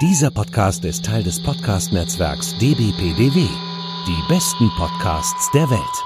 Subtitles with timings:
[0.00, 3.46] Dieser Podcast ist Teil des Podcast-Netzwerks dbpdw.
[4.06, 6.04] Die besten Podcasts der Welt.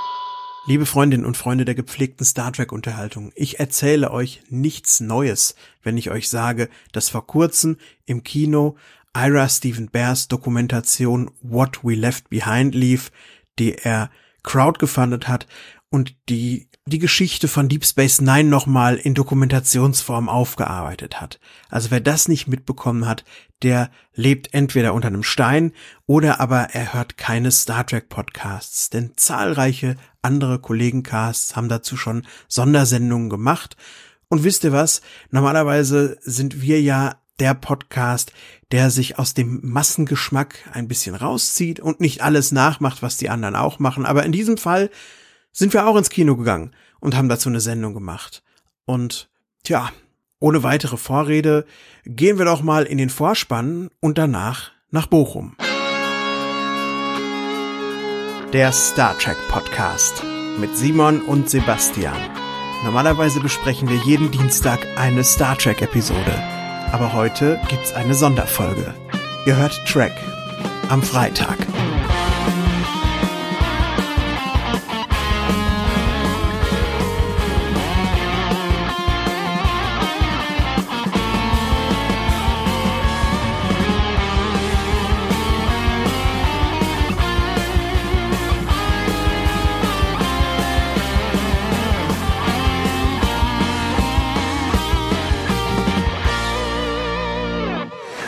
[0.67, 5.54] Liebe Freundinnen und Freunde der gepflegten Star Trek-Unterhaltung, ich erzähle euch nichts Neues,
[5.85, 8.76] wenn ich euch sage, dass vor kurzem im Kino
[9.17, 13.13] Ira Stephen Bears Dokumentation What We Left Behind lief,
[13.61, 14.11] die er
[14.42, 15.47] crowdgefundet hat
[15.90, 21.41] und die die Geschichte von Deep Space Nine nochmal in Dokumentationsform aufgearbeitet hat.
[21.70, 23.24] Also wer das nicht mitbekommen hat,
[23.62, 25.73] der lebt entweder unter einem Stein
[26.04, 32.26] oder aber er hört keine Star Trek Podcasts, denn zahlreiche andere Kollegencasts haben dazu schon
[32.48, 33.78] Sondersendungen gemacht.
[34.28, 35.01] Und wisst ihr was?
[35.30, 38.32] Normalerweise sind wir ja der Podcast,
[38.73, 43.56] der sich aus dem Massengeschmack ein bisschen rauszieht und nicht alles nachmacht, was die anderen
[43.56, 44.04] auch machen.
[44.04, 44.90] Aber in diesem Fall
[45.54, 48.42] sind wir auch ins Kino gegangen und haben dazu eine Sendung gemacht.
[48.84, 49.30] Und
[49.62, 49.90] tja,
[50.40, 51.64] ohne weitere Vorrede
[52.04, 55.56] gehen wir doch mal in den Vorspann und danach nach Bochum.
[58.52, 60.23] Der Star Trek Podcast
[60.59, 62.16] mit Simon und Sebastian.
[62.84, 66.42] Normalerweise besprechen wir jeden Dienstag eine Star Trek Episode,
[66.92, 68.95] aber heute gibt's eine Sonderfolge.
[69.47, 70.12] Ihr hört Track
[70.89, 71.57] am Freitag.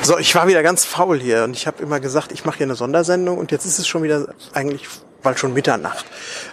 [0.07, 2.67] So, ich war wieder ganz faul hier und ich habe immer gesagt, ich mache hier
[2.67, 4.87] eine Sondersendung und jetzt ist es schon wieder eigentlich
[5.21, 6.07] bald schon Mitternacht.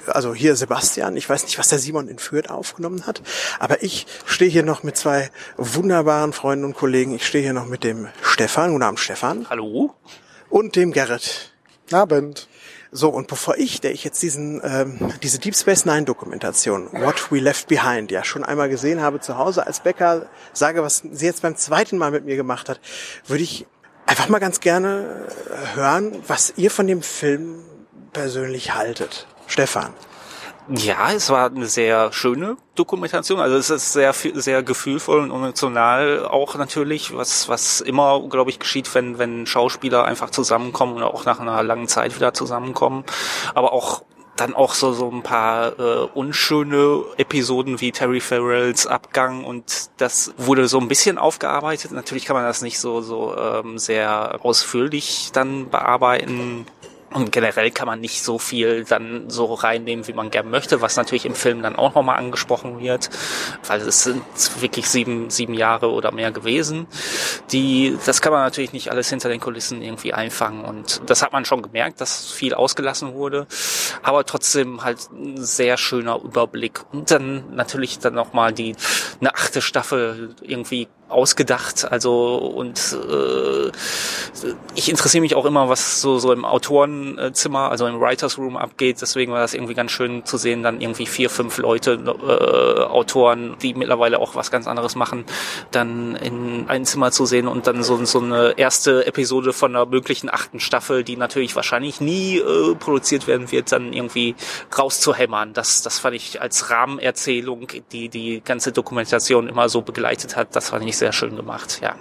[0.07, 3.21] Also hier Sebastian, ich weiß nicht, was der Simon in Fürth aufgenommen hat,
[3.59, 7.13] aber ich stehe hier noch mit zwei wunderbaren Freunden und Kollegen.
[7.13, 9.45] Ich stehe hier noch mit dem Stefan, guten Abend Stefan.
[9.51, 9.93] Hallo.
[10.49, 11.53] Und dem Gerrit.
[11.91, 12.47] Abend.
[12.95, 17.31] So, und bevor ich, der ich jetzt diesen, ähm, diese Deep Space Nine Dokumentation, What
[17.31, 21.25] We Left Behind, ja schon einmal gesehen habe zu Hause als Bäcker, sage, was sie
[21.25, 22.79] jetzt beim zweiten Mal mit mir gemacht hat,
[23.25, 23.65] würde ich
[24.05, 25.27] einfach mal ganz gerne
[25.73, 27.63] hören, was ihr von dem Film
[28.13, 29.25] persönlich haltet.
[29.47, 29.91] Stefan.
[30.69, 33.39] Ja, es war eine sehr schöne Dokumentation.
[33.41, 38.59] Also es ist sehr sehr gefühlvoll und emotional auch natürlich, was was immer, glaube ich,
[38.59, 43.03] geschieht, wenn wenn Schauspieler einfach zusammenkommen und auch nach einer langen Zeit wieder zusammenkommen.
[43.53, 44.03] Aber auch
[44.37, 50.33] dann auch so so ein paar äh, unschöne Episoden wie Terry Farrells Abgang und das
[50.37, 51.91] wurde so ein bisschen aufgearbeitet.
[51.91, 56.65] Natürlich kann man das nicht so so ähm, sehr ausführlich dann bearbeiten
[57.13, 60.95] und generell kann man nicht so viel dann so reinnehmen, wie man gern möchte, was
[60.95, 63.09] natürlich im Film dann auch nochmal angesprochen wird,
[63.67, 64.23] weil es sind
[64.59, 66.87] wirklich sieben, sieben Jahre oder mehr gewesen.
[67.51, 70.65] Die, das kann man natürlich nicht alles hinter den Kulissen irgendwie einfangen.
[70.65, 73.47] Und das hat man schon gemerkt, dass viel ausgelassen wurde,
[74.01, 76.81] aber trotzdem halt ein sehr schöner Überblick.
[76.91, 78.75] Und dann natürlich dann nochmal die,
[79.19, 81.91] eine achte Staffel irgendwie ausgedacht.
[81.91, 83.71] Also und äh,
[84.75, 89.01] ich interessiere mich auch immer, was so so im Autorenzimmer, also im Writers Room abgeht.
[89.01, 93.55] Deswegen war das irgendwie ganz schön zu sehen, dann irgendwie vier, fünf Leute, äh, Autoren,
[93.61, 95.25] die mittlerweile auch was ganz anderes machen,
[95.71, 99.85] dann in ein Zimmer zu sehen und dann so so eine erste Episode von einer
[99.85, 104.35] möglichen achten Staffel, die natürlich wahrscheinlich nie äh, produziert werden wird, dann irgendwie
[104.77, 105.53] rauszuhämmern.
[105.53, 110.69] Das das fand ich als Rahmenerzählung, die die ganze Dokumentation immer so begleitet hat, das
[110.69, 111.95] fand ich sehr schön gemacht, ja.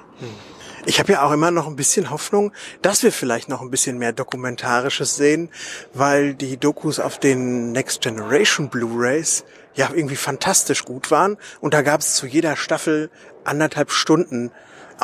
[0.84, 3.98] Ich habe ja auch immer noch ein bisschen Hoffnung, dass wir vielleicht noch ein bisschen
[3.98, 5.48] mehr Dokumentarisches sehen,
[5.94, 11.82] weil die Dokus auf den Next Generation Blu-rays ja irgendwie fantastisch gut waren und da
[11.82, 13.10] gab es zu jeder Staffel
[13.44, 14.50] anderthalb Stunden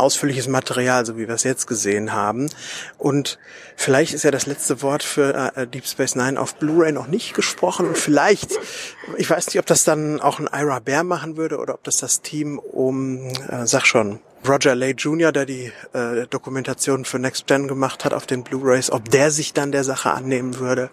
[0.01, 2.49] ausführliches Material, so wie wir es jetzt gesehen haben.
[2.97, 3.39] Und
[3.77, 7.35] vielleicht ist ja das letzte Wort für äh, Deep Space Nine auf Blu-ray noch nicht
[7.35, 7.87] gesprochen.
[7.87, 8.59] Und vielleicht,
[9.17, 11.99] ich weiß nicht, ob das dann auch ein Ira Bear machen würde oder ob das
[11.99, 17.47] das Team um, äh, sag schon, Roger Lay Jr., der die äh, Dokumentation für Next
[17.47, 20.91] Gen gemacht hat auf den Blu-rays, ob der sich dann der Sache annehmen würde.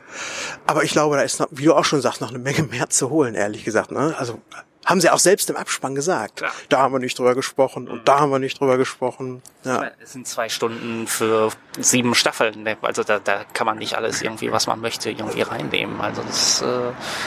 [0.65, 2.89] Aber ich glaube, da ist noch, wie du auch schon sagst, noch eine Menge mehr
[2.89, 3.91] zu holen, ehrlich gesagt.
[3.91, 4.15] Ne?
[4.17, 4.41] Also
[4.85, 6.37] haben sie auch selbst im Abspann gesagt.
[6.37, 6.51] Klar.
[6.69, 9.41] Da haben wir nicht drüber gesprochen und da haben wir nicht drüber gesprochen.
[9.63, 9.91] Ja.
[10.01, 11.49] Es sind zwei Stunden für
[11.79, 12.63] sieben Staffeln.
[12.63, 12.77] ne?
[12.81, 15.99] Also da, da kann man nicht alles irgendwie, was man möchte, irgendwie reinnehmen.
[15.99, 16.65] Also das, äh,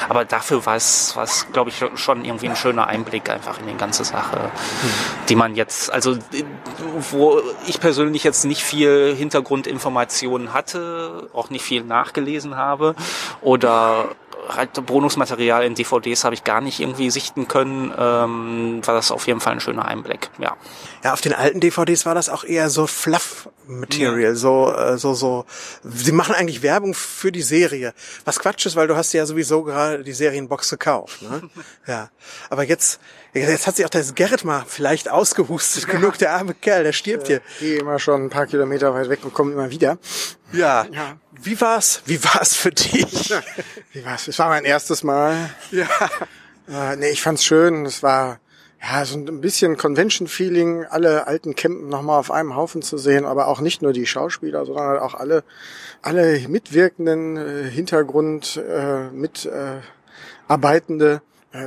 [0.09, 3.67] aber dafür war es, war es, glaube ich, schon irgendwie ein schöner Einblick einfach in
[3.67, 4.51] die ganze Sache,
[5.29, 6.17] die man jetzt, also
[7.11, 12.95] wo ich persönlich jetzt nicht viel Hintergrundinformationen hatte, auch nicht viel nachgelesen habe
[13.41, 14.11] oder
[14.87, 19.41] Bonusmaterial in DVDs habe ich gar nicht irgendwie sichten können, ähm, war das auf jeden
[19.41, 20.57] Fall ein schöner Einblick, ja.
[21.05, 24.35] Ja, auf den alten DVDs war das auch eher so Fluff-Material, ja.
[24.35, 25.45] so, äh, so, so.
[25.85, 27.95] Sie machen eigentlich Werbung für die Serie.
[28.25, 31.43] Was Quatsch ist, weil du hast ja sowieso gerade die Serienbox gekauft, ne?
[31.87, 32.11] ja.
[32.51, 33.01] Aber jetzt,
[33.35, 35.85] Jetzt hat sich auch das Gerrit mal vielleicht ausgehustet.
[35.87, 35.93] Ja.
[35.93, 37.41] Genug, der arme Kerl, der stirbt hier.
[37.55, 39.99] Ich gehe immer schon ein paar Kilometer weit weg und komme immer wieder.
[40.53, 40.87] Ja.
[40.91, 41.19] ja.
[41.43, 42.03] Wie war's?
[42.07, 43.33] Wie war's für dich?
[43.93, 44.29] Wie war's?
[44.29, 45.51] Es war mein erstes Mal.
[45.71, 45.89] Ja.
[46.69, 47.87] Äh, nee, ich fand's schön.
[47.87, 48.41] Es war
[48.83, 53.49] ja so ein bisschen Convention-Feeling, alle alten Campen nochmal auf einem Haufen zu sehen, aber
[53.49, 55.45] auch nicht nur die Schauspieler, sondern halt auch alle,
[56.03, 59.81] alle mitwirkenden äh, Hintergrund äh, mit äh,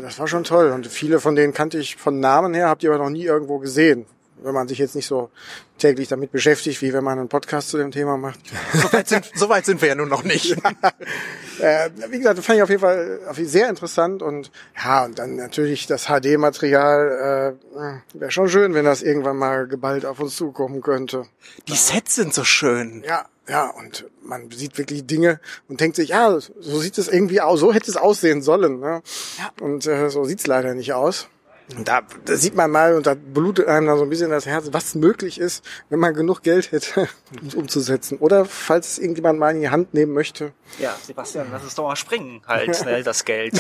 [0.02, 0.72] das war schon toll.
[0.72, 3.60] Und viele von denen kannte ich von Namen her, habt ihr aber noch nie irgendwo
[3.60, 4.06] gesehen.
[4.42, 5.30] Wenn man sich jetzt nicht so
[5.78, 8.40] täglich damit beschäftigt, wie wenn man einen Podcast zu dem Thema macht.
[8.74, 10.50] So weit sind, so weit sind wir ja nun noch nicht.
[11.60, 11.86] ja.
[11.86, 15.36] äh, wie gesagt, das fand ich auf jeden Fall sehr interessant und ja, und dann
[15.36, 17.58] natürlich das HD-Material.
[17.74, 21.26] Äh, Wäre schon schön, wenn das irgendwann mal geballt auf uns zukommen könnte.
[21.68, 23.04] Die Sets sind so schön.
[23.08, 27.42] Ja, ja, und man sieht wirklich Dinge und denkt sich, ja, so sieht es irgendwie
[27.42, 28.80] aus, so hätte es aussehen sollen.
[28.80, 29.02] Ne?
[29.38, 29.52] Ja.
[29.60, 31.28] Und äh, so sieht's leider nicht aus.
[31.76, 34.46] Und da, da sieht man mal und da blutet einem dann so ein bisschen das
[34.46, 37.08] Herz, was möglich ist, wenn man genug Geld hätte,
[37.42, 38.18] um es umzusetzen.
[38.18, 40.54] Oder falls es irgendjemand mal in die Hand nehmen möchte.
[40.80, 43.54] Ja, Sebastian, lass es doch mal springen, halt, schnell das Geld.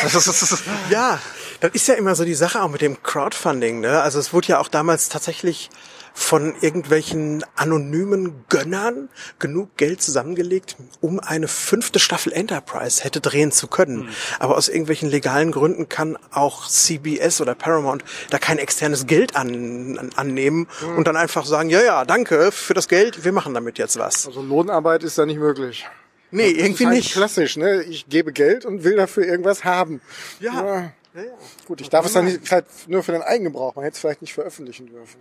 [0.90, 1.20] ja,
[1.60, 3.80] das ist ja immer so die Sache auch mit dem Crowdfunding.
[3.80, 4.02] Ne?
[4.02, 5.70] Also es wurde ja auch damals tatsächlich
[6.14, 9.10] von irgendwelchen anonymen Gönnern
[9.40, 14.04] genug Geld zusammengelegt, um eine fünfte Staffel Enterprise hätte drehen zu können.
[14.04, 14.10] Mhm.
[14.40, 19.98] Aber aus irgendwelchen legalen Gründen kann auch CBS oder Paramount da kein externes Geld an,
[19.98, 20.98] an, annehmen mhm.
[20.98, 24.28] und dann einfach sagen, ja, ja, danke für das Geld, wir machen damit jetzt was.
[24.28, 25.86] Also Lohnarbeit ist da nicht möglich.
[26.32, 27.14] Nee, das irgendwie halt nicht.
[27.14, 27.84] Klassisch, ne?
[27.84, 30.02] Ich gebe Geld und will dafür irgendwas haben.
[30.40, 30.54] Ja.
[30.54, 30.66] ja.
[31.14, 31.34] ja, ja.
[31.68, 33.76] Gut, ich darf es dann nicht, vielleicht nur für den Eigengebrauch.
[33.76, 35.20] Man hätte es vielleicht nicht veröffentlichen dürfen.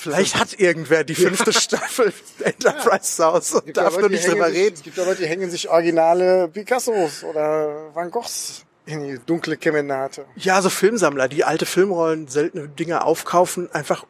[0.00, 4.76] Vielleicht hat irgendwer die fünfte Staffel Enterprise House und darf nur nicht drüber reden.
[4.76, 9.56] Es gibt ja Leute, die hängen sich originale Picassos oder Van Goghs in die dunkle
[9.56, 10.24] Kemenate.
[10.36, 14.06] Ja, so Filmsammler, die alte Filmrollen, seltene Dinge aufkaufen, einfach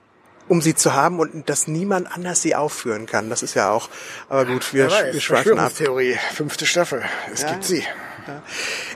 [0.46, 3.30] um sie zu haben und dass niemand anders sie aufführen kann.
[3.30, 3.88] Das ist ja auch,
[4.28, 5.72] aber gut, wir, ja, wir schweifen ab.
[5.74, 7.02] Theorie, fünfte Staffel,
[7.32, 7.52] es ja.
[7.52, 7.82] gibt sie.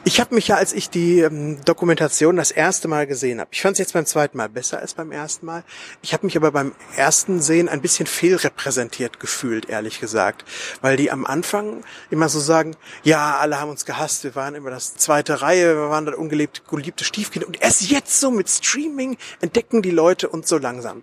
[0.05, 3.63] Ich habe mich ja, als ich die ähm, Dokumentation das erste Mal gesehen habe, ich
[3.63, 5.65] fand es jetzt beim zweiten Mal besser als beim ersten Mal.
[6.03, 10.45] Ich habe mich aber beim ersten Sehen ein bisschen fehlrepräsentiert gefühlt, ehrlich gesagt,
[10.81, 14.71] weil die am Anfang immer so sagen, ja, alle haben uns gehasst, wir waren immer
[14.71, 19.17] das zweite Reihe, wir waren das ungeliebte, geliebte Stiefkind und erst jetzt so mit Streaming
[19.41, 21.03] entdecken die Leute uns so langsam.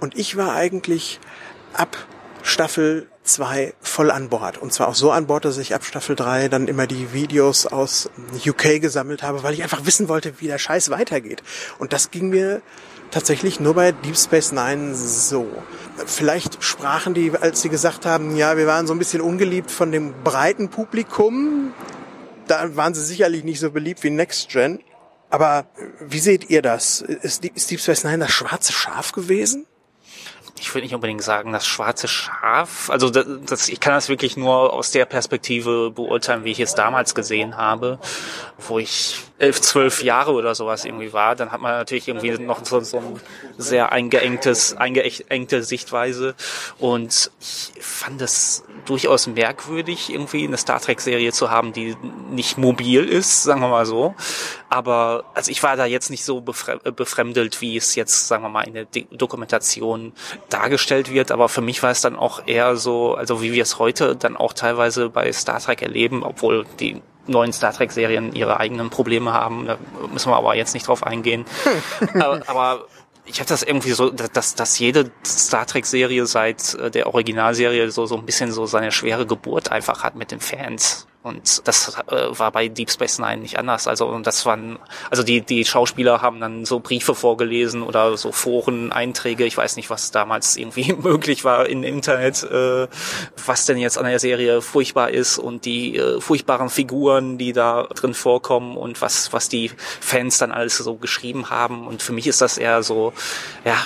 [0.00, 1.20] Und ich war eigentlich
[1.72, 1.96] ab
[2.42, 4.58] Staffel 2 voll an Bord.
[4.58, 7.66] Und zwar auch so an Bord, dass ich ab Staffel 3 dann immer die Videos
[7.66, 8.10] aus
[8.46, 11.42] UK gesammelt habe, weil ich einfach wissen wollte, wie der Scheiß weitergeht.
[11.78, 12.62] Und das ging mir
[13.10, 15.46] tatsächlich nur bei Deep Space Nine so.
[16.06, 19.92] Vielleicht sprachen die, als sie gesagt haben, ja, wir waren so ein bisschen ungeliebt von
[19.92, 21.72] dem breiten Publikum.
[22.46, 24.80] Da waren sie sicherlich nicht so beliebt wie Next Gen.
[25.28, 25.66] Aber
[26.00, 27.00] wie seht ihr das?
[27.00, 29.66] Ist Deep Space Nine das schwarze Schaf gewesen?
[30.58, 32.90] Ich würde nicht unbedingt sagen, das schwarze Schaf.
[32.90, 36.74] Also das, das, ich kann das wirklich nur aus der Perspektive beurteilen, wie ich es
[36.74, 37.98] damals gesehen habe,
[38.58, 41.34] wo ich elf, zwölf Jahre oder sowas irgendwie war.
[41.34, 43.20] Dann hat man natürlich irgendwie noch so, so ein
[43.56, 46.34] sehr eingeengtes, eingeengte Sichtweise.
[46.78, 51.96] Und ich fand es durchaus merkwürdig, irgendwie eine Star Trek-Serie zu haben, die
[52.30, 54.14] nicht mobil ist, sagen wir mal so.
[54.70, 58.62] Aber also ich war da jetzt nicht so befremdelt, wie es jetzt, sagen wir mal,
[58.62, 60.12] in der Dokumentation
[60.48, 61.32] dargestellt wird.
[61.32, 64.36] Aber für mich war es dann auch eher so, also wie wir es heute dann
[64.36, 69.66] auch teilweise bei Star Trek erleben, obwohl die neuen Star Trek-Serien ihre eigenen Probleme haben.
[69.66, 69.76] Da
[70.12, 71.44] müssen wir aber jetzt nicht drauf eingehen.
[72.14, 72.86] aber, aber
[73.24, 78.06] ich habe das irgendwie so, dass, dass jede Star Trek-Serie seit äh, der Originalserie so,
[78.06, 81.06] so ein bisschen so seine schwere Geburt einfach hat mit den Fans.
[81.22, 83.86] Und das äh, war bei Deep Space Nine nicht anders.
[83.86, 84.78] Also und das waren,
[85.10, 89.44] also die die Schauspieler haben dann so Briefe vorgelesen oder so Foren-Einträge.
[89.44, 92.88] Ich weiß nicht, was damals irgendwie möglich war im Internet, äh,
[93.44, 97.82] was denn jetzt an der Serie furchtbar ist und die äh, furchtbaren Figuren, die da
[97.82, 101.86] drin vorkommen und was was die Fans dann alles so geschrieben haben.
[101.86, 103.12] Und für mich ist das eher so,
[103.66, 103.76] ja,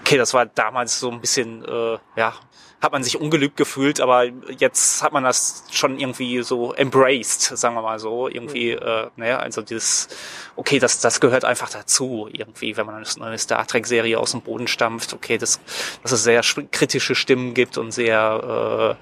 [0.00, 2.34] okay, das war damals so ein bisschen, äh, ja,
[2.82, 4.24] hat man sich ungelübt gefühlt, aber
[4.58, 8.28] jetzt hat man das schon irgendwie so embraced, sagen wir mal so.
[8.28, 8.82] Irgendwie, mhm.
[8.82, 10.08] äh, naja, also dieses,
[10.56, 14.40] okay, das, das gehört einfach dazu, irgendwie, wenn man eine neue Star Trek-Serie aus dem
[14.40, 15.60] Boden stampft, okay, das,
[16.02, 18.98] dass es sehr kritische Stimmen gibt und sehr,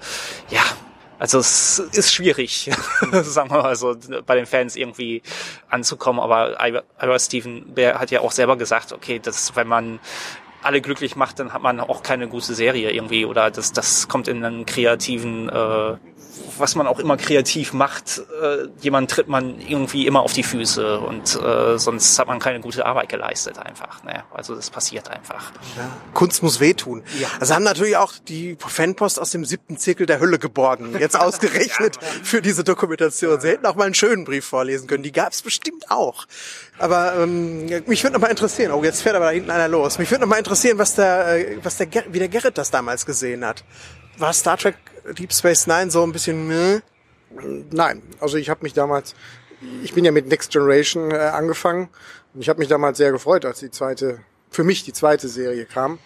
[0.49, 0.63] äh, ja,
[1.17, 2.69] Also es ist schwierig,
[3.11, 3.95] sagen wir mal so,
[4.25, 5.23] bei den Fans irgendwie
[5.69, 6.19] anzukommen.
[6.19, 9.99] Aber Ira Steven Bear hat ja auch selber gesagt, okay, dass wenn man
[10.61, 14.27] alle glücklich macht, dann hat man auch keine gute Serie irgendwie oder das, das kommt
[14.27, 15.95] in einen kreativen äh,
[16.57, 20.99] was man auch immer kreativ macht, äh, jemand tritt man irgendwie immer auf die Füße
[20.99, 24.03] und äh, sonst hat man keine gute Arbeit geleistet einfach.
[24.03, 24.23] Ne?
[24.33, 25.51] Also das passiert einfach.
[25.77, 25.89] Ja.
[26.13, 27.03] Kunst muss wehtun.
[27.19, 27.27] Ja.
[27.39, 30.95] Also haben natürlich auch die Fanpost aus dem siebten Zirkel der Hölle geborgen.
[30.99, 33.39] Jetzt ausgerechnet für diese Dokumentation.
[33.39, 35.03] Sie hätten auch mal einen schönen Brief vorlesen können.
[35.03, 36.25] Die gab es bestimmt auch.
[36.77, 38.71] Aber ähm, mich würde noch mal interessieren.
[38.71, 39.99] Oh, jetzt fährt aber da hinten einer los.
[39.99, 43.05] Mich würde noch mal interessieren, was der, äh, was der, wie der Gerrit das damals
[43.05, 43.63] gesehen hat.
[44.17, 44.75] War Star Trek
[45.17, 46.79] Deep Space Nine so ein bisschen meh?
[47.71, 49.15] Nein, also ich habe mich damals,
[49.83, 51.89] ich bin ja mit Next Generation äh, angefangen
[52.33, 55.65] und ich habe mich damals sehr gefreut, als die zweite, für mich die zweite Serie
[55.65, 55.99] kam.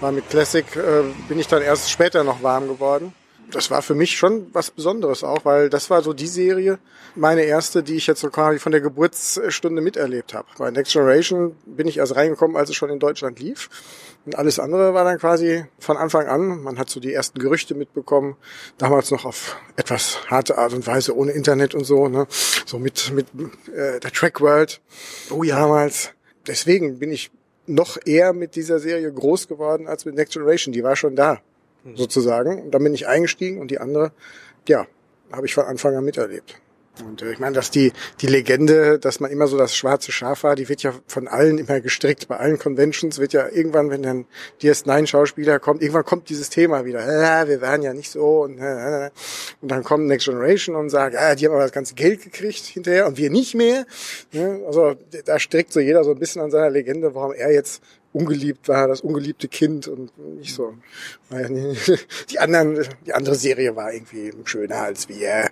[0.00, 3.12] War mit Classic äh, bin ich dann erst später noch warm geworden
[3.50, 6.78] das war für mich schon was Besonderes auch, weil das war so die Serie,
[7.14, 10.48] meine erste, die ich jetzt so quasi von der Geburtsstunde miterlebt habe.
[10.58, 13.68] Bei Next Generation bin ich erst reingekommen, als es schon in Deutschland lief.
[14.26, 16.62] Und alles andere war dann quasi von Anfang an.
[16.62, 18.36] Man hat so die ersten Gerüchte mitbekommen,
[18.78, 22.26] damals noch auf etwas harte Art und Weise, ohne Internet und so, ne?
[22.66, 23.26] So mit, mit
[23.74, 24.80] äh, der Track World.
[25.30, 25.56] Oh ja.
[25.56, 26.10] Damals.
[26.46, 27.30] Deswegen bin ich
[27.66, 30.72] noch eher mit dieser Serie groß geworden als mit Next Generation.
[30.72, 31.40] Die war schon da
[31.94, 32.62] sozusagen.
[32.62, 34.12] Und dann bin ich eingestiegen und die andere,
[34.68, 34.86] ja,
[35.32, 36.60] habe ich von Anfang an miterlebt.
[37.04, 40.42] Und äh, ich meine, dass die, die Legende, dass man immer so das schwarze Schaf
[40.42, 42.28] war, die wird ja von allen immer gestrickt.
[42.28, 44.26] Bei allen Conventions wird ja irgendwann, wenn dann
[44.60, 47.00] DS9-Schauspieler kommt, irgendwann kommt dieses Thema wieder.
[47.00, 48.42] Ja, wir waren ja nicht so.
[48.42, 52.22] Und, und dann kommt Next Generation und sagt, ja, die haben aber das ganze Geld
[52.22, 53.86] gekriegt hinterher und wir nicht mehr.
[54.66, 54.94] Also
[55.24, 57.82] da strickt so jeder so ein bisschen an seiner Legende, warum er jetzt
[58.12, 60.74] ungeliebt war, das ungeliebte Kind und nicht so.
[62.30, 65.48] Die anderen, die andere Serie war irgendwie schöner als wir.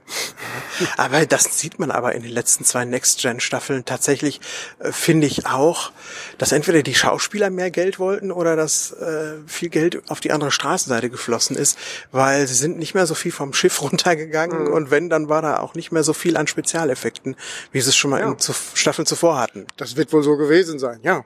[0.97, 4.41] Aber das sieht man aber in den letzten zwei Next-Gen-Staffeln tatsächlich,
[4.81, 5.93] äh, finde ich auch,
[6.37, 10.50] dass entweder die Schauspieler mehr Geld wollten oder dass äh, viel Geld auf die andere
[10.50, 11.79] Straßenseite geflossen ist,
[12.11, 14.73] weil sie sind nicht mehr so viel vom Schiff runtergegangen mhm.
[14.73, 17.37] und wenn, dann war da auch nicht mehr so viel an Spezialeffekten,
[17.71, 18.31] wie sie es schon mal ja.
[18.31, 18.37] in
[18.75, 19.67] Staffeln zuvor hatten.
[19.77, 21.25] Das wird wohl so gewesen sein, ja.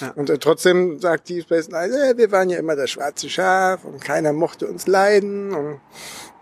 [0.00, 0.10] Ja.
[0.12, 3.84] Und äh, trotzdem sagt die Space Nine, äh, wir waren ja immer das schwarze Schaf
[3.84, 5.54] und keiner mochte uns leiden.
[5.54, 5.80] Und,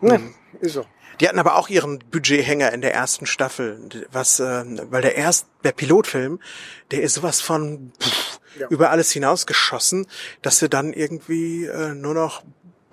[0.00, 0.34] ne, mhm.
[0.60, 0.84] ist so.
[1.20, 5.46] Die hatten aber auch ihren Budgethänger in der ersten Staffel, was, äh, weil der erst
[5.62, 6.40] der Pilotfilm,
[6.90, 8.66] der ist sowas von pff, ja.
[8.68, 10.06] über alles hinausgeschossen,
[10.42, 12.42] dass sie dann irgendwie äh, nur noch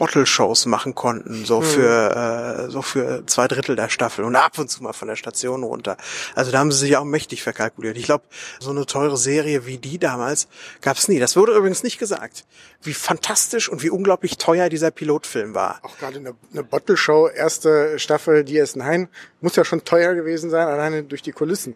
[0.01, 1.63] Bottle-Shows machen konnten, so mhm.
[1.63, 5.15] für äh, so für zwei Drittel der Staffel und ab und zu mal von der
[5.15, 5.96] Station runter.
[6.34, 7.98] Also da haben sie sich auch mächtig verkalkuliert.
[7.98, 8.24] Ich glaube,
[8.60, 10.48] so eine teure Serie wie die damals
[10.81, 11.20] gab's nie.
[11.20, 12.46] Das wurde übrigens nicht gesagt,
[12.81, 15.77] wie fantastisch und wie unglaublich teuer dieser Pilotfilm war.
[15.84, 19.08] Auch gerade eine, eine Bottle-Show, erste Staffel DS9,
[19.39, 21.75] muss ja schon teuer gewesen sein, alleine durch die Kulissen.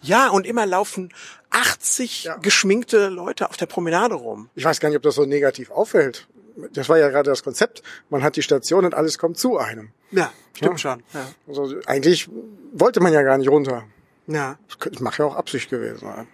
[0.00, 1.12] Ja, und immer laufen
[1.50, 2.36] 80 ja.
[2.36, 4.48] geschminkte Leute auf der Promenade rum.
[4.54, 6.26] Ich weiß gar nicht, ob das so negativ auffällt
[6.72, 9.90] das war ja gerade das Konzept, man hat die Station und alles kommt zu einem.
[10.10, 10.78] Ja, stimmt ja.
[10.78, 11.02] schon.
[11.12, 11.26] Ja.
[11.48, 12.28] Also eigentlich
[12.72, 13.84] wollte man ja gar nicht runter.
[14.26, 14.58] Ja.
[14.78, 16.28] Das mag ja auch Absicht gewesen sein.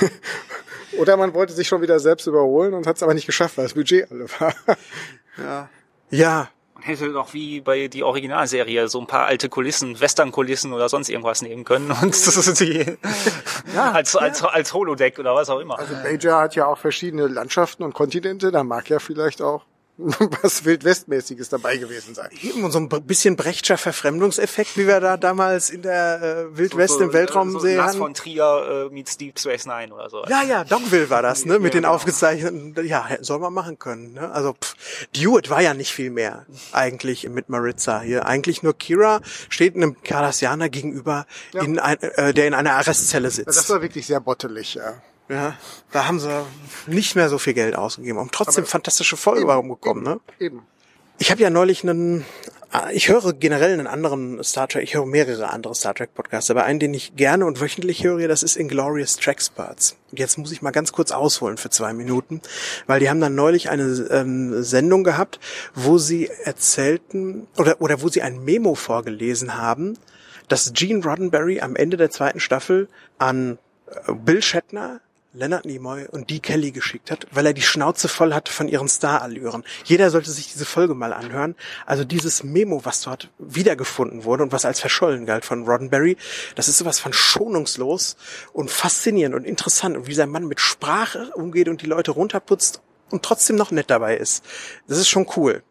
[0.98, 3.64] Oder man wollte sich schon wieder selbst überholen und hat es aber nicht geschafft, weil
[3.64, 4.54] das Budget alle war.
[5.38, 5.68] ja.
[6.10, 6.50] Ja,
[6.84, 11.40] hätte doch wie bei die Originalserie so ein paar alte Kulissen, Western-Kulissen oder sonst irgendwas
[11.40, 12.14] nehmen können und
[12.60, 12.96] die
[13.74, 15.78] ja, als, als, als Holodeck oder was auch immer.
[15.78, 19.64] Also Major hat ja auch verschiedene Landschaften und Kontinente, da mag ja vielleicht auch
[20.42, 22.28] was Wildwestmäßiges dabei gewesen sein.
[22.42, 26.94] Eben, und so ein bisschen Brechtscher Verfremdungseffekt, wie wir da damals in der äh, Wildwest
[26.94, 27.76] so, so, im Weltraum so sehen.
[27.76, 30.24] Lars von Trier äh, meets Deep Space Nine oder so.
[30.28, 31.94] Ja, ja, Dogville war das, ne, mit ja, den genau.
[31.94, 34.32] aufgezeichneten, ja, soll man machen können, ne?
[34.32, 34.74] Also, pff,
[35.14, 38.26] Dewitt war ja nicht viel mehr, eigentlich, mit Maritza hier.
[38.26, 41.62] Eigentlich nur Kira steht einem Cardassianer gegenüber, ja.
[41.62, 43.56] in ein, äh, der in einer Arrestzelle sitzt.
[43.56, 44.94] Das war wirklich sehr bottelig, ja.
[45.28, 45.56] Ja,
[45.90, 46.44] da haben sie
[46.86, 50.20] nicht mehr so viel Geld ausgegeben, um trotzdem aber fantastische Folgen rumgekommen, ne?
[50.38, 50.62] Eben.
[51.18, 52.24] Ich habe ja neulich einen,
[52.92, 56.64] ich höre generell einen anderen Star Trek, ich höre mehrere andere Star Trek Podcasts, aber
[56.64, 59.96] einen, den ich gerne und wöchentlich höre, das ist Inglorious Tracksperts.
[60.10, 62.42] Und jetzt muss ich mal ganz kurz ausholen für zwei Minuten,
[62.86, 65.38] weil die haben dann neulich eine ähm, Sendung gehabt,
[65.74, 69.96] wo sie erzählten oder oder wo sie ein Memo vorgelesen haben,
[70.48, 72.88] dass Gene Roddenberry am Ende der zweiten Staffel
[73.18, 75.00] an äh, Bill Shatner,
[75.36, 78.88] Leonard Nimoy und Dee Kelly geschickt hat, weil er die Schnauze voll hatte von ihren
[78.88, 79.64] Starallüren.
[79.84, 81.56] Jeder sollte sich diese Folge mal anhören.
[81.86, 86.16] Also dieses Memo, was dort wiedergefunden wurde und was als verschollen galt von Roddenberry,
[86.54, 88.16] das ist sowas von schonungslos
[88.52, 92.80] und faszinierend und interessant und wie sein Mann mit Sprache umgeht und die Leute runterputzt
[93.10, 94.44] und trotzdem noch nett dabei ist.
[94.86, 95.64] Das ist schon cool.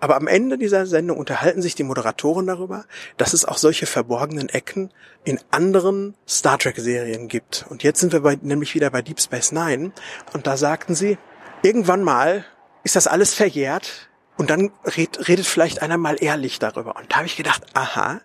[0.00, 2.84] Aber am Ende dieser Sendung unterhalten sich die Moderatoren darüber,
[3.16, 4.90] dass es auch solche verborgenen Ecken
[5.24, 7.64] in anderen Star Trek Serien gibt.
[7.68, 9.92] Und jetzt sind wir bei, nämlich wieder bei Deep Space Nine.
[10.32, 11.18] Und da sagten sie,
[11.62, 12.44] irgendwann mal
[12.82, 16.96] ist das alles verjährt und dann red, redet vielleicht einer mal ehrlich darüber.
[16.96, 18.20] Und da habe ich gedacht, aha,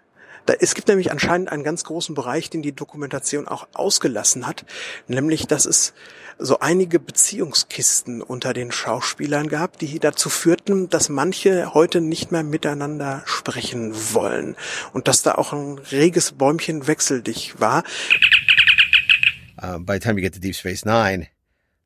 [0.49, 4.65] da, es gibt nämlich anscheinend einen ganz großen Bereich, den die Dokumentation auch ausgelassen hat,
[5.07, 5.93] nämlich dass es
[6.39, 12.41] so einige Beziehungskisten unter den Schauspielern gab, die dazu führten, dass manche heute nicht mehr
[12.41, 14.55] miteinander sprechen wollen
[14.91, 17.83] und dass da auch ein reges Bäumchen wechseldig war.
[19.61, 21.27] Uh, by the time you get to Deep Space Nine,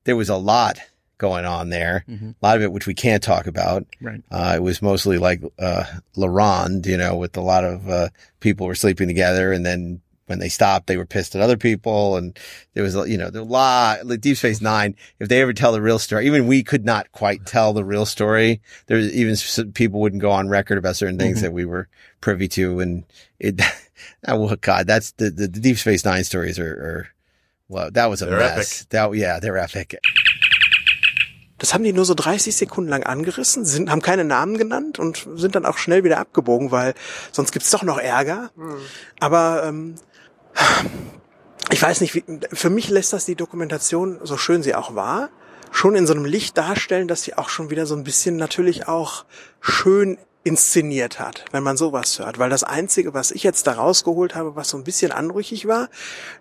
[0.05, 0.77] there was a lot
[1.23, 2.03] going on there.
[2.09, 2.31] Mm-hmm.
[2.31, 3.87] A lot of it, which we can't talk about.
[4.01, 4.21] Right.
[4.29, 5.85] Uh, it was mostly like, uh,
[6.17, 8.09] La Ronde, you know, with a lot of, uh,
[8.41, 12.17] people were sleeping together and then when they stopped, they were pissed at other people.
[12.17, 12.37] And
[12.73, 15.81] there was, you know, the lot, like Deep Space Nine, if they ever tell the
[15.81, 18.61] real story, even we could not quite tell the real story.
[18.87, 19.35] There even
[19.73, 21.45] people wouldn't go on record about certain things mm-hmm.
[21.45, 21.87] that we were
[22.19, 22.79] privy to.
[22.79, 23.03] And
[23.39, 23.61] it,
[24.27, 27.07] oh God, that's the, the, the Deep Space Nine stories are, are
[27.69, 28.81] well, that was a they're mess.
[28.81, 28.89] Epic.
[28.89, 29.95] That, yeah, they're epic.
[31.63, 35.25] Das haben die nur so 30 Sekunden lang angerissen, sind, haben keine Namen genannt und
[35.35, 36.93] sind dann auch schnell wieder abgebogen, weil
[37.31, 38.51] sonst gibt's doch noch Ärger.
[38.57, 38.75] Mhm.
[39.21, 39.95] Aber ähm,
[41.71, 45.29] ich weiß nicht, wie, für mich lässt das die Dokumentation, so schön sie auch war,
[45.71, 48.89] schon in so einem Licht darstellen, dass sie auch schon wieder so ein bisschen natürlich
[48.89, 49.23] auch
[49.61, 52.39] schön inszeniert hat, wenn man sowas hört.
[52.39, 55.87] Weil das Einzige, was ich jetzt da rausgeholt habe, was so ein bisschen anrüchig war,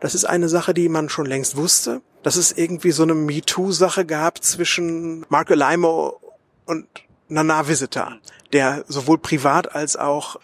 [0.01, 4.05] das ist eine Sache, die man schon längst wusste, dass es irgendwie so eine MeToo-Sache
[4.05, 6.21] gab zwischen Marco Limo
[6.67, 6.87] und
[7.29, 8.19] Nana Visitor,
[8.53, 10.37] der sowohl privat als auch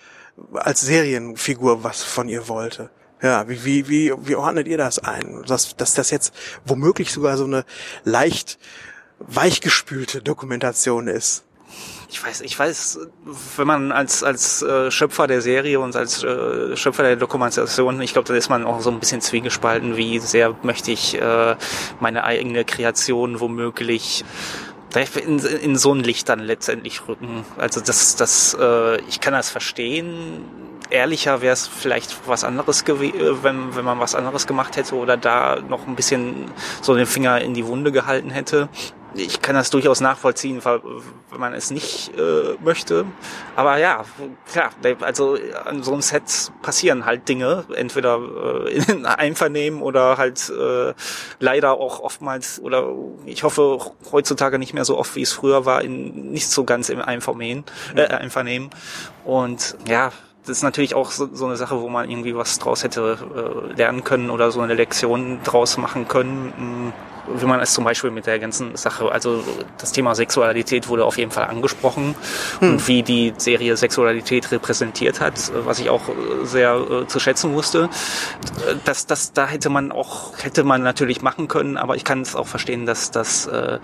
[0.54, 2.90] als Serienfigur was von ihr wollte.
[3.20, 5.42] Ja, wie, wie, wie, wie ordnet ihr das ein?
[5.46, 6.32] Dass, dass das jetzt
[6.64, 7.64] womöglich sogar so eine
[8.04, 8.58] leicht
[9.18, 11.44] weichgespülte Dokumentation ist
[12.10, 13.00] ich weiß, ich weiß,
[13.56, 18.14] wenn man als als äh, Schöpfer der Serie und als äh, Schöpfer der Dokumentation, ich
[18.14, 21.56] glaube, da ist man auch so ein bisschen zwiegespalten, wie sehr möchte ich äh,
[22.00, 24.24] meine eigene Kreation womöglich
[25.26, 27.44] in, in so ein Licht dann letztendlich rücken.
[27.58, 30.44] Also das, das, äh, ich kann das verstehen.
[30.90, 34.94] Ehrlicher wäre es vielleicht was anderes gewesen, äh, wenn, wenn man was anderes gemacht hätte
[34.94, 38.70] oder da noch ein bisschen so den Finger in die Wunde gehalten hätte
[39.14, 43.06] ich kann das durchaus nachvollziehen, wenn man es nicht äh, möchte.
[43.56, 44.04] Aber ja,
[44.50, 48.20] klar, also an so einem Set passieren halt Dinge, entweder
[48.66, 50.94] äh, in Einvernehmen oder halt äh,
[51.40, 52.94] leider auch oftmals, oder
[53.26, 53.78] ich hoffe
[54.12, 57.64] heutzutage nicht mehr so oft, wie es früher war, in nicht so ganz im Einvernehmen.
[57.94, 58.70] Äh, Einvernehmen.
[59.24, 60.12] Und ja,
[60.48, 63.74] das ist natürlich auch so, so eine Sache, wo man irgendwie was draus hätte äh,
[63.74, 66.52] lernen können oder so eine Lektion draus machen können.
[66.56, 66.92] Hm
[67.34, 69.42] wie man es zum Beispiel mit der ganzen Sache, also
[69.78, 72.14] das Thema Sexualität wurde auf jeden Fall angesprochen
[72.60, 72.70] hm.
[72.70, 75.34] und wie die Serie Sexualität repräsentiert hat,
[75.64, 76.02] was ich auch
[76.44, 77.88] sehr äh, zu schätzen wusste.
[78.84, 82.34] Das, das, da hätte man auch, hätte man natürlich machen können, aber ich kann es
[82.34, 83.78] auch verstehen, dass, dass äh,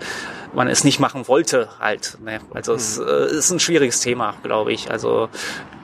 [0.53, 2.17] man es nicht machen wollte halt.
[2.23, 2.39] Ne?
[2.53, 2.77] Also hm.
[2.77, 4.91] es äh, ist ein schwieriges Thema, glaube ich.
[4.91, 5.29] Also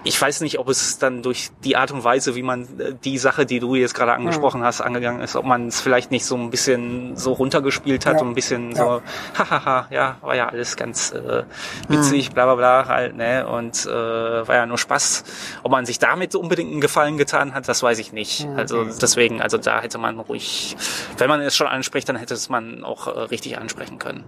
[0.03, 3.17] ich weiß nicht, ob es dann durch die Art und Weise, wie man äh, die
[3.17, 6.35] Sache, die du jetzt gerade angesprochen hast, angegangen ist, ob man es vielleicht nicht so
[6.35, 8.21] ein bisschen so runtergespielt hat ja.
[8.21, 8.77] und ein bisschen ja.
[8.77, 9.01] so,
[9.37, 11.43] hahaha, ja, war ja alles ganz äh,
[11.87, 12.33] witzig, mhm.
[12.33, 13.47] bla bla bla halt, ne?
[13.47, 15.23] Und äh, war ja nur Spaß.
[15.63, 18.47] Ob man sich damit unbedingt einen Gefallen getan hat, das weiß ich nicht.
[18.47, 18.57] Mhm.
[18.57, 20.75] Also deswegen, also da hätte man ruhig,
[21.17, 24.23] wenn man es schon anspricht, dann hätte es man auch äh, richtig ansprechen können.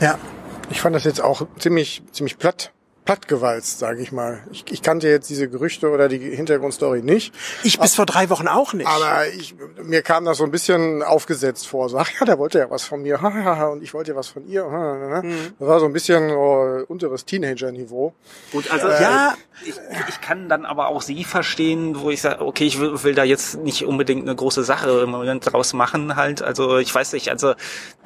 [0.00, 0.18] Ja,
[0.70, 2.72] ich fand das jetzt auch ziemlich, ziemlich platt
[3.10, 4.38] plattgewalzt, sage ich mal.
[4.52, 7.34] Ich, ich kannte jetzt diese Gerüchte oder die Hintergrundstory nicht.
[7.64, 8.86] Ich bis vor drei Wochen auch nicht.
[8.86, 11.88] Aber ich, mir kam das so ein bisschen aufgesetzt vor.
[11.88, 13.20] So, ach ja, der wollte ja was von mir,
[13.72, 14.64] und ich wollte ja was von ihr.
[14.64, 15.54] Mhm.
[15.58, 18.14] Das war so ein bisschen so unteres Teenager-Niveau.
[18.52, 19.34] Gut, also äh, ja,
[19.66, 19.74] ich,
[20.08, 23.24] ich kann dann aber auch sie verstehen, wo ich sage, okay, ich will, will da
[23.24, 26.42] jetzt nicht unbedingt eine große Sache im Moment draus machen halt.
[26.42, 27.54] Also ich weiß nicht, also,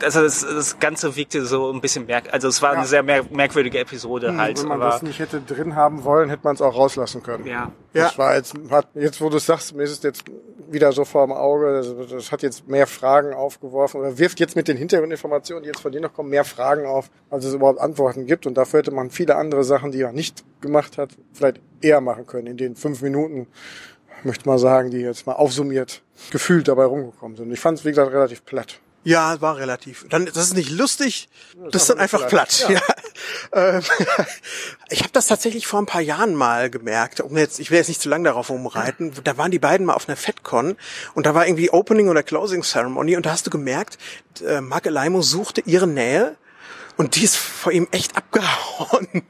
[0.02, 2.78] also das, das Ganze wirkte so ein bisschen merk, also es war ja.
[2.78, 4.64] eine sehr mer merkwürdige Episode mhm, halt.
[4.64, 7.46] aber das nicht hätte drin haben wollen, hätte man es auch rauslassen können.
[7.46, 7.72] Ja.
[7.92, 8.18] Das ja.
[8.18, 10.24] war jetzt, hat, jetzt wo du es sagst, mir ist es jetzt
[10.70, 14.56] wieder so vor dem Auge, das, das, hat jetzt mehr Fragen aufgeworfen oder wirft jetzt
[14.56, 17.80] mit den Hintergrundinformationen, die jetzt von dir noch kommen, mehr Fragen auf, als es überhaupt
[17.80, 18.46] Antworten gibt.
[18.46, 22.26] Und dafür hätte man viele andere Sachen, die er nicht gemacht hat, vielleicht eher machen
[22.26, 22.46] können.
[22.46, 23.46] In den fünf Minuten,
[24.24, 27.52] möchte mal sagen, die jetzt mal aufsummiert, gefühlt dabei rumgekommen sind.
[27.52, 28.80] Ich fand es, wie gesagt, relativ platt.
[29.04, 30.06] Ja, war relativ.
[30.08, 32.66] Dann, das ist nicht lustig, das, das ist dann einfach platt.
[32.68, 32.74] Ja.
[32.76, 32.80] ja.
[33.54, 33.82] Ähm,
[34.90, 37.20] ich habe das tatsächlich vor ein paar Jahren mal gemerkt.
[37.20, 39.12] Um jetzt, ich will jetzt nicht zu lange darauf umreiten.
[39.22, 40.76] Da waren die beiden mal auf einer FedCon
[41.14, 43.98] und da war irgendwie Opening oder Closing Ceremony und da hast du gemerkt,
[44.46, 46.36] äh, Mark Elaimo suchte ihre Nähe
[46.96, 49.24] und die ist vor ihm echt abgehauen.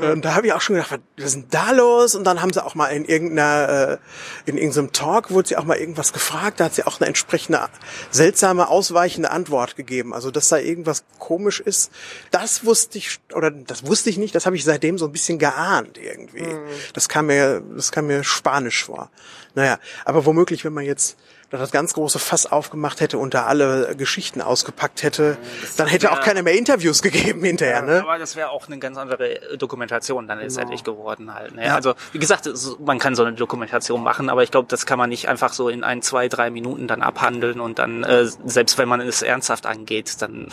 [0.00, 2.16] Und da habe ich auch schon gedacht, was ist denn da los?
[2.16, 3.98] Und dann haben sie auch mal in irgendeiner,
[4.46, 7.06] äh, in irgendeinem Talk wurde sie auch mal irgendwas gefragt, da hat sie auch eine
[7.06, 7.68] entsprechende
[8.10, 10.14] seltsame, ausweichende Antwort gegeben.
[10.14, 11.92] Also, dass da irgendwas komisch ist,
[12.32, 15.38] das wusste ich, oder das wusste ich nicht, das habe ich seitdem so ein bisschen
[15.38, 16.42] geahnt irgendwie.
[16.42, 16.66] Mhm.
[16.92, 19.10] Das kam mir, das kam mir spanisch vor.
[19.54, 21.16] Naja, aber womöglich, wenn man jetzt
[21.58, 26.04] das ganz große Fass aufgemacht hätte und da alle Geschichten ausgepackt hätte, das dann hätte
[26.04, 27.76] wär, auch keiner mehr Interviews gegeben hinterher.
[27.76, 28.02] Ja, ne?
[28.02, 30.96] Aber das wäre auch eine ganz andere Dokumentation dann letztendlich genau.
[30.96, 31.54] geworden halt.
[31.54, 31.66] Ne?
[31.66, 31.74] Ja.
[31.74, 32.48] Also wie gesagt,
[32.80, 35.68] man kann so eine Dokumentation machen, aber ich glaube, das kann man nicht einfach so
[35.68, 39.66] in ein, zwei, drei Minuten dann abhandeln und dann, äh, selbst wenn man es ernsthaft
[39.66, 40.48] angeht, dann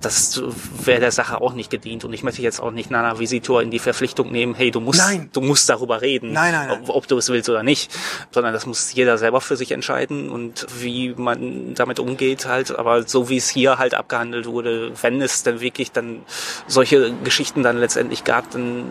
[0.00, 0.42] das
[0.84, 2.04] wäre der Sache auch nicht gedient.
[2.04, 5.00] Und ich möchte jetzt auch nicht Nana Visitor in die Verpflichtung nehmen, hey, du musst,
[5.00, 5.30] nein.
[5.32, 6.82] du musst darüber reden, nein, nein, nein.
[6.82, 7.90] Ob, ob du es willst oder nicht,
[8.30, 12.76] sondern das muss jeder selber für sich entscheiden und und wie man damit umgeht halt.
[12.76, 16.22] Aber so wie es hier halt abgehandelt wurde, wenn es dann wirklich dann
[16.66, 18.90] solche Geschichten dann letztendlich gab, dann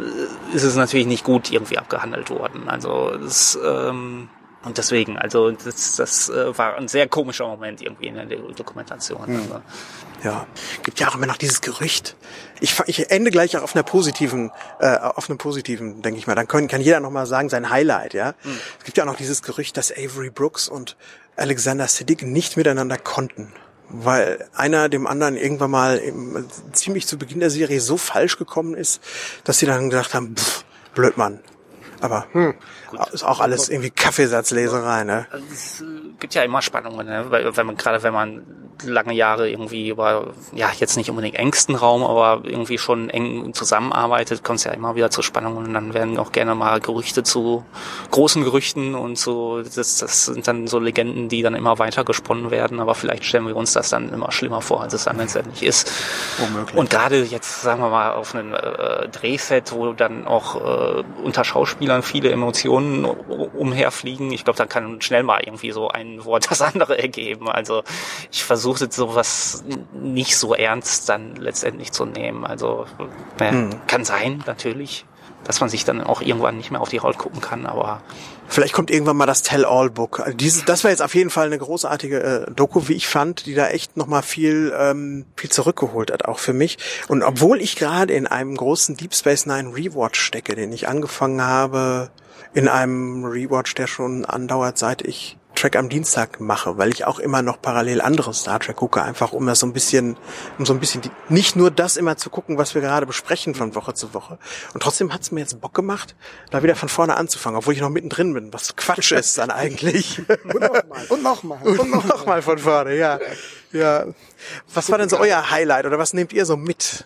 [0.53, 2.69] ist es natürlich nicht gut irgendwie abgehandelt worden.
[2.69, 4.29] Also das, ähm,
[4.63, 9.25] und deswegen, also das, das äh, war ein sehr komischer Moment irgendwie in der Dokumentation.
[9.25, 9.35] Hm.
[9.35, 9.61] Also.
[10.23, 10.45] Ja,
[10.83, 12.15] gibt ja auch immer noch dieses Gerücht.
[12.61, 16.35] Ich, ich ende gleich auch auf einer positiven, äh, auf einem positiven, denke ich mal.
[16.35, 18.35] Dann können, kann jeder noch mal sagen sein Highlight, ja.
[18.43, 18.57] Hm.
[18.79, 20.95] Es gibt ja auch noch dieses Gerücht, dass Avery Brooks und
[21.35, 23.51] Alexander Siddig nicht miteinander konnten.
[23.89, 28.73] Weil einer dem anderen irgendwann mal im, ziemlich zu Beginn der Serie so falsch gekommen
[28.73, 29.01] ist,
[29.43, 31.41] dass sie dann gedacht haben, pff, blöd Mann.
[32.01, 32.55] Aber hm,
[33.13, 35.27] ist auch alles irgendwie Kaffeesatzleserei, ne?
[35.29, 35.85] Also es äh,
[36.19, 37.27] gibt ja immer Spannungen, ne?
[37.29, 38.43] Wenn man gerade wenn man
[38.85, 44.43] lange Jahre irgendwie über, ja, jetzt nicht unbedingt engsten Raum, aber irgendwie schon eng zusammenarbeitet,
[44.43, 47.63] kommt es ja immer wieder zu Spannungen und dann werden auch gerne mal Gerüchte zu
[48.11, 52.51] großen Gerüchten und so, das, das sind dann so Legenden, die dann immer weiter gesponnen
[52.51, 55.63] werden, aber vielleicht stellen wir uns das dann immer schlimmer vor, als es dann letztendlich
[55.63, 55.91] ist.
[56.37, 56.77] Womöglich.
[56.77, 61.43] Und gerade jetzt, sagen wir mal, auf einem äh, Drehset, wo dann auch äh, unter
[61.43, 66.61] Schauspielern viele Emotionen umherfliegen, ich glaube, da kann schnell mal irgendwie so ein Wort das
[66.61, 67.49] andere ergeben.
[67.49, 67.83] Also
[68.31, 72.45] ich versuche versucht sowas nicht so ernst dann letztendlich zu nehmen.
[72.45, 72.85] Also
[73.39, 73.69] ja, hm.
[73.87, 75.05] kann sein, natürlich,
[75.43, 78.01] dass man sich dann auch irgendwann nicht mehr auf die Haut gucken kann, aber
[78.51, 80.19] Vielleicht kommt irgendwann mal das Tell-All-Book.
[80.19, 83.45] Also dieses, das war jetzt auf jeden Fall eine großartige äh, Doku, wie ich fand,
[83.45, 86.77] die da echt nochmal viel, ähm, viel zurückgeholt hat, auch für mich.
[87.07, 91.41] Und obwohl ich gerade in einem großen Deep Space Nine Rewatch stecke, den ich angefangen
[91.41, 92.11] habe,
[92.53, 97.19] in einem Rewatch, der schon andauert, seit ich Trek am Dienstag mache, weil ich auch
[97.19, 100.17] immer noch parallel andere Star Trek gucke, einfach um das so ein bisschen,
[100.57, 103.53] um so ein bisschen die, nicht nur das immer zu gucken, was wir gerade besprechen
[103.53, 104.39] von Woche zu Woche.
[104.73, 106.15] Und trotzdem hat es mir jetzt Bock gemacht,
[106.49, 110.23] da wieder von vorne anzufangen, obwohl ich noch mittendrin bin, was Quatsch ist dann eigentlich.
[110.45, 111.05] und nochmal.
[111.09, 111.59] Und nochmal.
[111.61, 113.19] Und nochmal noch von vorne, ja.
[113.71, 114.05] Ja.
[114.73, 117.05] Was war denn so euer Highlight oder was nehmt ihr so mit?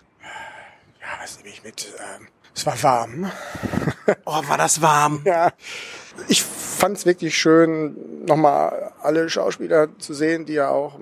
[1.01, 1.93] Ja, was nehme ich mit?
[1.99, 3.29] Ähm, es war warm.
[4.23, 5.23] oh, war das warm.
[5.25, 5.51] Ja
[6.27, 10.99] ich fand es wirklich schön, nochmal alle Schauspieler zu sehen, die ja auch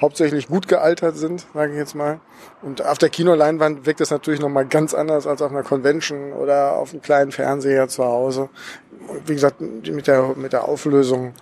[0.00, 2.20] hauptsächlich gut gealtert sind, sage ich jetzt mal.
[2.62, 6.76] Und auf der Kinoleinwand wirkt es natürlich nochmal ganz anders als auf einer Convention oder
[6.76, 8.48] auf einem kleinen Fernseher zu Hause.
[9.26, 11.34] Wie gesagt, mit der, mit der Auflösung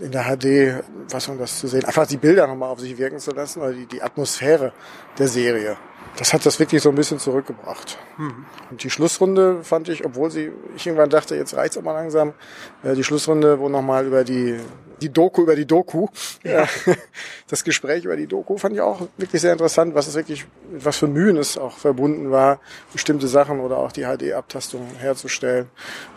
[0.00, 3.18] in der HD, was um das zu sehen, einfach die Bilder nochmal auf sich wirken
[3.18, 4.72] zu lassen oder die, die Atmosphäre
[5.18, 5.76] der Serie
[6.16, 7.98] das hat das wirklich so ein bisschen zurückgebracht.
[8.18, 8.44] Mhm.
[8.70, 12.34] Und die Schlussrunde fand ich, obwohl sie, ich irgendwann dachte, jetzt reicht's aber langsam,
[12.82, 14.58] äh, die Schlussrunde, wo nochmal über die,
[15.00, 16.08] die Doku über die Doku,
[16.42, 16.66] ja.
[17.48, 20.96] das Gespräch über die Doku fand ich auch wirklich sehr interessant, was es wirklich, was
[20.96, 22.60] für Mühen es auch verbunden war,
[22.92, 25.68] bestimmte Sachen oder auch die HD-Abtastung herzustellen.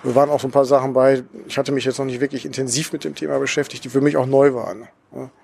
[0.03, 2.45] Wir waren auch so ein paar Sachen bei, ich hatte mich jetzt noch nicht wirklich
[2.45, 4.87] intensiv mit dem Thema beschäftigt, die für mich auch neu waren.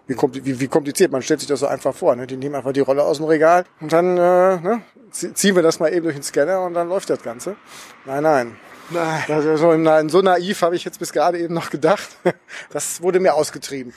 [0.07, 2.15] Wie, kompliziert, man stellt sich das so einfach vor.
[2.15, 2.25] Ne?
[2.25, 5.79] Die nehmen einfach die Rolle aus dem Regal und dann äh, ne, ziehen wir das
[5.79, 7.55] mal eben durch den Scanner und dann läuft das Ganze.
[8.05, 8.57] Nein, nein.
[8.89, 9.23] Nein.
[9.27, 12.09] Also so, so naiv habe ich jetzt bis gerade eben noch gedacht.
[12.71, 13.93] Das wurde mir ausgetrieben.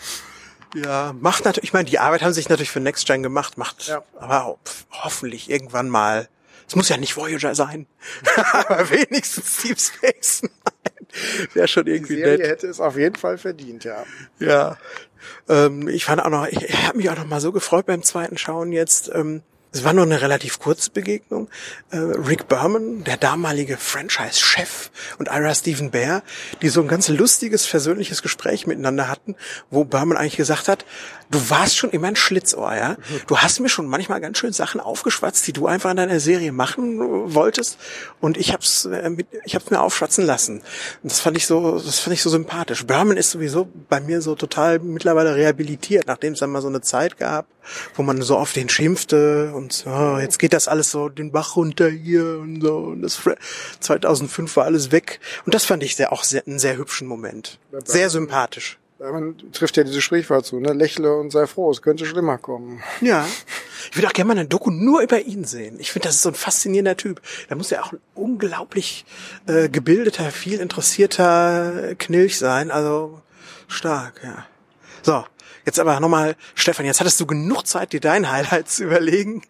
[0.75, 3.89] Ja, macht natürlich, ich meine, die Arbeit haben sich natürlich für Next Gen gemacht, macht
[3.89, 4.03] ja.
[4.19, 4.59] aber
[4.91, 6.29] hoffentlich irgendwann mal.
[6.67, 7.87] Es muss ja nicht Voyager sein,
[8.53, 10.43] aber wenigstens Deep Space
[11.53, 12.49] Wäre schon irgendwie die Serie nett.
[12.49, 14.05] hätte es auf jeden Fall verdient, ja.
[14.39, 14.79] Ja.
[15.49, 18.03] Ähm, ich fand auch noch, ich, ich habe mich auch noch mal so gefreut beim
[18.03, 19.11] zweiten Schauen jetzt.
[19.15, 21.49] Ähm, es war nur eine relativ kurze Begegnung.
[21.91, 26.23] Äh, Rick Berman, der damalige Franchise-Chef und Ira Stephen Bear,
[26.61, 29.35] die so ein ganz lustiges, versöhnliches Gespräch miteinander hatten,
[29.71, 30.85] wo Berman eigentlich gesagt hat,
[31.31, 32.97] du warst schon immer ein Schlitzohr, ja.
[33.27, 36.53] Du hast mir schon manchmal ganz schön Sachen aufgeschwatzt, die du einfach in deiner Serie
[36.53, 37.79] machen wolltest.
[38.21, 40.59] Und ich hab's, äh, mit, ich hab's mir aufschwatzen lassen.
[41.03, 42.85] Und das fand ich so, das fand ich so sympathisch.
[42.85, 46.83] Berman ist sowieso bei mir so total mittlerweile rehabilitiert, nachdem es dann mal so eine
[46.83, 47.47] Zeit gab,
[47.95, 51.57] wo man so auf den schimpfte und oh, jetzt geht das alles so den Bach
[51.57, 52.77] runter hier und so.
[52.79, 53.21] Und das
[53.81, 55.21] 2005 war alles weg.
[55.47, 57.59] Und das fand ich sehr, auch sehr, einen sehr hübschen Moment.
[57.85, 58.79] Sehr sympathisch.
[58.99, 60.73] Man trifft ja dieses Sprichwort zu, ne?
[60.73, 62.83] Lächle und sei froh, es könnte schlimmer kommen.
[63.01, 63.27] Ja.
[63.91, 65.81] Ich würde auch gerne mal eine Doku nur über ihn sehen.
[65.81, 67.21] Ich finde, das ist so ein faszinierender Typ.
[67.49, 69.05] Da muss ja auch ein unglaublich
[69.49, 72.71] äh, gebildeter, viel interessierter Knilch sein.
[72.71, 73.21] Also
[73.67, 74.47] stark, ja.
[75.03, 75.25] So,
[75.65, 79.43] Jetzt aber nochmal, Stefan, jetzt hattest du genug Zeit, dir dein Highlights zu überlegen.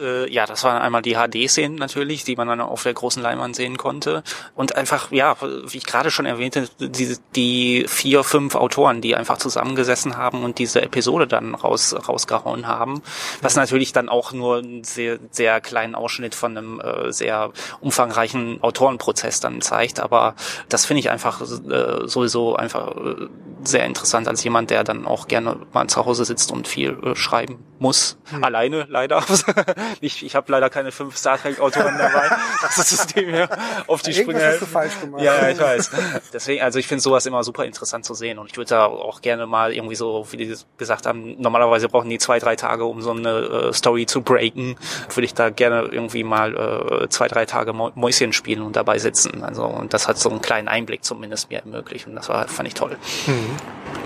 [0.00, 3.56] Äh, ja, das waren einmal die HD-Szenen natürlich, die man dann auf der großen Leinwand
[3.56, 4.22] sehen konnte.
[4.54, 9.38] Und einfach, ja, wie ich gerade schon erwähnte, die, die vier, fünf Autoren, die einfach
[9.38, 13.02] zusammengesessen haben und diese Episode dann raus, rausgehauen haben.
[13.42, 18.62] Was natürlich dann auch nur einen sehr, sehr kleinen Ausschnitt von einem äh, sehr umfangreichen
[18.62, 19.98] Autorenprozess dann zeigt.
[19.98, 20.34] Aber
[20.68, 23.26] das finde ich einfach äh, sowieso einfach äh,
[23.64, 27.14] sehr interessant als jemand, der dann auch gerne mal zu Hause sitzt und viel äh,
[27.14, 28.18] schreiben muss.
[28.30, 28.44] Hm.
[28.44, 29.22] Alleine, leider.
[30.00, 32.30] ich ich habe leider keine fünf Star Trek-Autoren dabei.
[32.60, 33.48] Das ist das System hier
[33.86, 34.44] auf die Sprünge.
[34.44, 35.22] Hast du falsch gemacht.
[35.22, 35.90] Ja, ja, ich weiß.
[36.32, 39.20] Deswegen, also ich finde sowas immer super interessant zu sehen und ich würde da auch
[39.20, 43.00] gerne mal irgendwie so, wie die gesagt haben, normalerweise brauchen die zwei, drei Tage, um
[43.00, 44.76] so eine äh, Story zu breaken.
[45.10, 49.44] Würde ich da gerne irgendwie mal äh, zwei, drei Tage Mäuschen spielen und dabei sitzen.
[49.44, 52.66] Also und das hat so einen kleinen Einblick zumindest mir ermöglicht und das war fand
[52.68, 52.96] ich toll.
[53.26, 53.56] Mhm.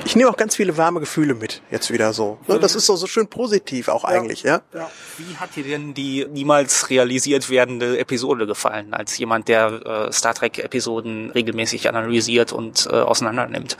[0.05, 2.39] Ich nehme auch ganz viele warme Gefühle mit, jetzt wieder so.
[2.47, 2.59] Ne?
[2.59, 4.63] Das ist so, so schön positiv auch eigentlich, ja.
[4.75, 4.91] ja.
[5.19, 10.35] Wie hat dir denn die niemals realisiert werdende Episode gefallen, als jemand, der äh, Star
[10.35, 13.77] Trek-Episoden regelmäßig analysiert und äh, auseinandernimmt?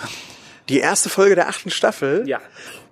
[0.69, 2.27] Die erste Folge der achten Staffel.
[2.27, 2.41] Ja.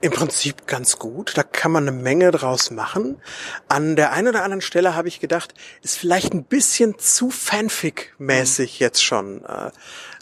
[0.01, 1.37] Im Prinzip ganz gut.
[1.37, 3.20] Da kann man eine Menge draus machen.
[3.68, 8.73] An der einen oder anderen Stelle habe ich gedacht, ist vielleicht ein bisschen zu Fanfic-mäßig
[8.73, 8.77] mhm.
[8.79, 9.44] jetzt schon.
[9.44, 9.70] Äh,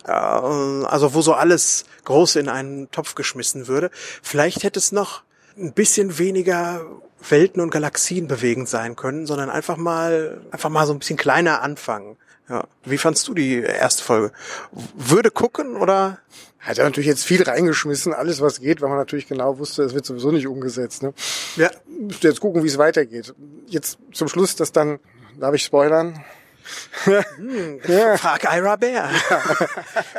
[0.04, 3.90] äh, also wo so alles groß in einen Topf geschmissen würde.
[4.22, 5.22] Vielleicht hätte es noch
[5.58, 6.80] ein bisschen weniger
[7.28, 11.62] Welten und Galaxien bewegend sein können, sondern einfach mal, einfach mal so ein bisschen kleiner
[11.62, 12.16] anfangen.
[12.48, 12.64] Ja.
[12.84, 14.32] Wie fandst du die erste Folge?
[14.94, 16.18] Würde gucken oder?
[16.58, 19.94] Hat er natürlich jetzt viel reingeschmissen, alles was geht, weil man natürlich genau wusste, es
[19.94, 21.02] wird sowieso nicht umgesetzt.
[21.02, 21.12] Ne?
[21.56, 21.70] Ja.
[21.86, 23.34] Müsste jetzt gucken, wie es weitergeht.
[23.66, 24.98] Jetzt zum Schluss, dass dann,
[25.38, 26.24] darf ich spoilern?
[27.04, 28.16] Hm, ja.
[28.16, 29.10] Frag Ira Bär.
[29.30, 29.42] Ja.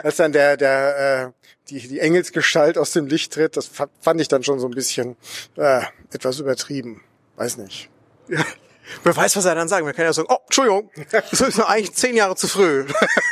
[0.03, 3.69] Als dann der, der, äh, die, die Engelsgestalt aus dem Licht tritt, das
[4.01, 5.15] fand ich dann schon so ein bisschen
[5.55, 5.81] äh,
[6.11, 7.03] etwas übertrieben.
[7.35, 7.89] Weiß nicht.
[8.27, 8.43] Ja.
[9.03, 9.85] Wer weiß, was er dann sagen.
[9.85, 12.85] Wir können ja sagen, oh, Entschuldigung, das ist eigentlich zehn Jahre zu früh.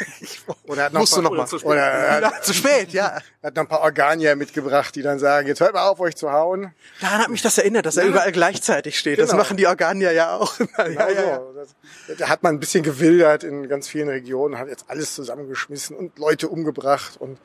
[0.63, 1.47] oder hat noch, Musst paar, noch mal.
[1.63, 3.19] Oder, oder äh, zu spät, ja.
[3.43, 6.31] Hat noch ein paar Organier mitgebracht, die dann sagen, jetzt hört mal auf, euch zu
[6.31, 6.73] hauen.
[7.01, 8.03] Daran hat mich das erinnert, dass ja.
[8.03, 9.17] er überall gleichzeitig steht.
[9.17, 9.27] Genau.
[9.27, 10.57] Das machen die Organier ja auch.
[10.57, 12.13] Genau ja, ja, so.
[12.17, 16.17] da hat man ein bisschen gewildert in ganz vielen Regionen, hat jetzt alles zusammengeschmissen und
[16.19, 17.37] Leute umgebracht und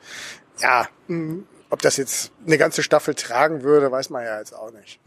[0.59, 1.47] ja, mhm.
[1.73, 4.99] Ob das jetzt eine ganze Staffel tragen würde, weiß man ja jetzt auch nicht.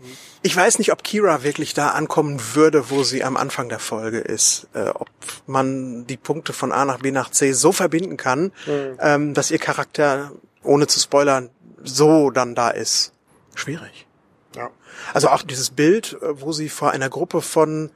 [0.42, 4.18] Ich weiß nicht, ob Kira wirklich da ankommen würde, wo sie am Anfang der Folge
[4.18, 4.66] ist.
[4.74, 5.09] Äh, ob
[5.46, 8.98] man die Punkte von A nach B nach C so verbinden kann, mhm.
[8.98, 10.33] ähm, dass ihr Charakter,
[10.64, 11.50] ohne zu spoilern,
[11.85, 13.12] so dann da ist.
[13.55, 14.05] Schwierig.
[14.56, 14.70] Ja.
[15.14, 17.90] Also auch dieses Bild, äh, wo sie vor einer Gruppe von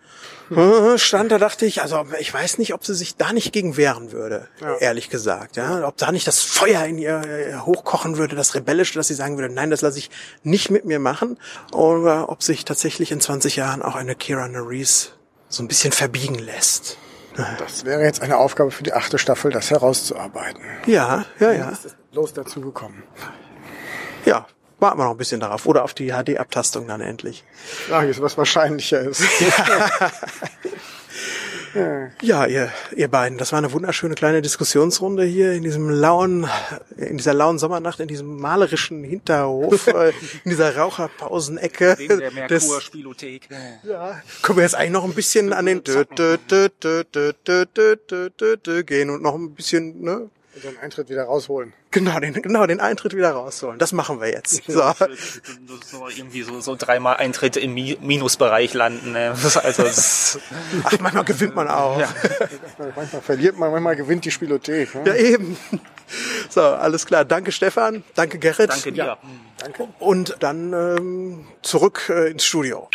[0.50, 3.76] äh, stand, da dachte ich, also ich weiß nicht, ob sie sich da nicht gegen
[3.76, 4.76] wehren würde, ja.
[4.76, 5.56] ehrlich gesagt.
[5.56, 9.14] Ja, ob da nicht das Feuer in ihr äh, hochkochen würde, das Rebellische, dass sie
[9.14, 10.10] sagen würde, nein, das lasse ich
[10.42, 11.38] nicht mit mir machen,
[11.72, 15.12] oder ob sich tatsächlich in 20 Jahren auch eine Kira Nerys
[15.48, 16.98] so ein bisschen verbiegen lässt.
[17.58, 20.62] Das wäre jetzt eine Aufgabe für die achte Staffel, das herauszuarbeiten.
[20.86, 21.68] Ja, ja, ja.
[21.70, 23.02] Ist bloß dazu gekommen.
[24.24, 24.46] Ja,
[24.80, 25.66] warten wir noch ein bisschen darauf.
[25.66, 27.44] Oder auf die HD-Abtastung dann endlich.
[27.92, 29.22] Ach, ist was wahrscheinlicher ist.
[32.22, 36.48] ja, ihr, ihr beiden, das war eine wunderschöne kleine Diskussionsrunde hier in diesem lauen,
[36.96, 40.12] in dieser lauen Sommernacht, in diesem malerischen Hinterhof, äh,
[40.44, 41.96] in dieser Raucherpausenecke.
[41.98, 43.48] Neben der Merkur-Spielothek.
[43.84, 45.82] Ja, können wir jetzt eigentlich noch ein bisschen an den
[48.86, 50.28] gehen und noch ein bisschen, ne?
[50.54, 51.72] Und den Eintritt wieder rausholen.
[51.92, 53.78] Genau, den, genau, den Eintritt wieder rausholen.
[53.78, 54.62] Das machen wir jetzt.
[54.70, 54.82] So.
[55.84, 59.12] so irgendwie so, so dreimal Eintritt im Minusbereich landen.
[59.12, 59.34] Ne?
[59.62, 59.84] Also,
[60.84, 61.98] Ach, manchmal gewinnt man auch.
[61.98, 62.08] Ja.
[62.96, 64.94] manchmal verliert man, manchmal gewinnt die Spielothek.
[64.94, 65.02] Ne?
[65.06, 65.56] Ja, eben.
[66.48, 67.24] So, alles klar.
[67.24, 68.04] Danke, Stefan.
[68.14, 68.70] Danke, Gerrit.
[68.70, 69.04] Danke dir.
[69.04, 69.18] Ja.
[69.58, 69.88] Danke.
[69.98, 72.88] Und dann ähm, zurück äh, ins Studio.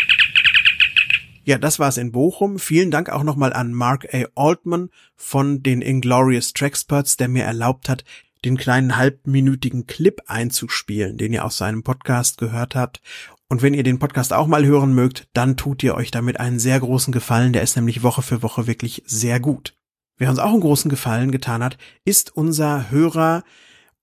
[1.48, 2.58] Ja, das war's in Bochum.
[2.58, 4.26] Vielen Dank auch nochmal an Mark A.
[4.34, 8.04] Altman von den Inglorious Tracksperts, der mir erlaubt hat,
[8.44, 13.00] den kleinen halbminütigen Clip einzuspielen, den ihr aus seinem Podcast gehört habt.
[13.48, 16.58] Und wenn ihr den Podcast auch mal hören mögt, dann tut ihr euch damit einen
[16.58, 17.54] sehr großen Gefallen.
[17.54, 19.78] Der ist nämlich Woche für Woche wirklich sehr gut.
[20.18, 23.44] Wer uns auch einen großen Gefallen getan hat, ist unser Hörer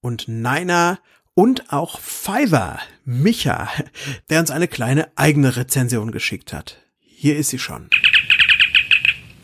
[0.00, 1.00] und Niner
[1.34, 3.68] und auch Fiverr, Micha,
[4.30, 6.81] der uns eine kleine eigene Rezension geschickt hat.
[7.22, 7.88] Hier ist sie schon.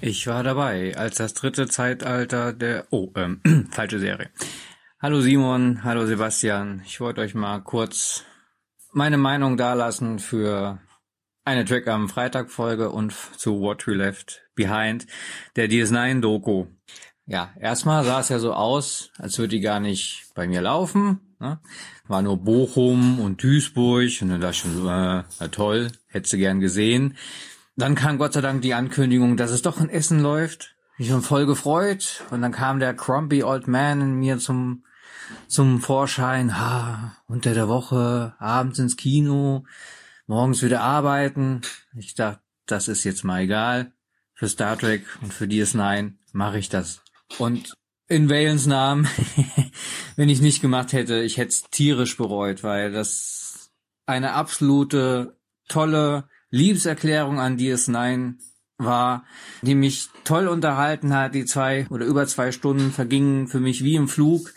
[0.01, 2.88] Ich war dabei, als das dritte Zeitalter der...
[2.91, 4.31] Oh, ähm, falsche Serie.
[5.01, 6.83] Hallo Simon, hallo Sebastian.
[6.85, 8.25] Ich wollte euch mal kurz
[8.91, 10.81] meine Meinung dalassen für
[11.45, 15.07] eine Track am Freitag Folge und zu What We Left Behind,
[15.55, 16.67] der DS9-Doku.
[17.27, 21.21] Ja, erstmal sah es ja so aus, als würde die gar nicht bei mir laufen.
[21.38, 21.61] Ne?
[22.09, 26.38] War nur Bochum und Duisburg und dann dachte ich schon äh, na toll, hätte sie
[26.38, 27.17] gern gesehen.
[27.79, 30.75] Dann kam Gott sei Dank die Ankündigung, dass es doch in Essen läuft.
[30.99, 34.85] Ich bin voll gefreut und dann kam der Crumpy Old Man in mir zum
[35.47, 36.59] zum Vorschein.
[36.59, 39.64] Ha, unter der Woche, abends ins Kino,
[40.27, 41.61] morgens wieder arbeiten.
[41.97, 43.93] Ich dachte, das ist jetzt mal egal.
[44.35, 47.01] Für Star Trek und für DS9 mache ich das.
[47.38, 47.75] Und
[48.09, 49.07] in Valens Namen,
[50.17, 53.71] wenn ich nicht gemacht hätte, ich hätte es tierisch bereut, weil das
[54.05, 55.38] eine absolute
[55.69, 58.35] tolle Liebeserklärung an DS9
[58.79, 59.25] war,
[59.63, 61.35] die mich toll unterhalten hat.
[61.35, 64.53] Die zwei oder über zwei Stunden vergingen für mich wie im Flug.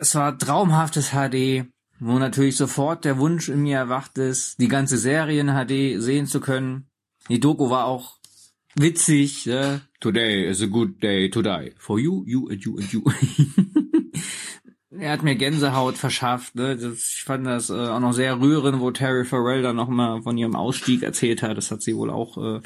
[0.00, 1.66] Es war traumhaftes HD,
[2.00, 6.26] wo natürlich sofort der Wunsch in mir erwacht ist, die ganze Serie in HD sehen
[6.26, 6.88] zu können.
[7.28, 8.18] Die Doku war auch
[8.74, 9.46] witzig.
[9.46, 11.72] Äh, Today is a good day to die.
[11.78, 13.02] For you, you and you and you.
[14.98, 16.54] er hat mir Gänsehaut verschafft.
[16.54, 16.76] Ne?
[16.76, 20.36] Das, ich fand das äh, auch noch sehr rührend, wo Terry Farrell dann nochmal von
[20.38, 21.56] ihrem Ausstieg erzählt hat.
[21.56, 22.60] Das hat sie wohl auch äh,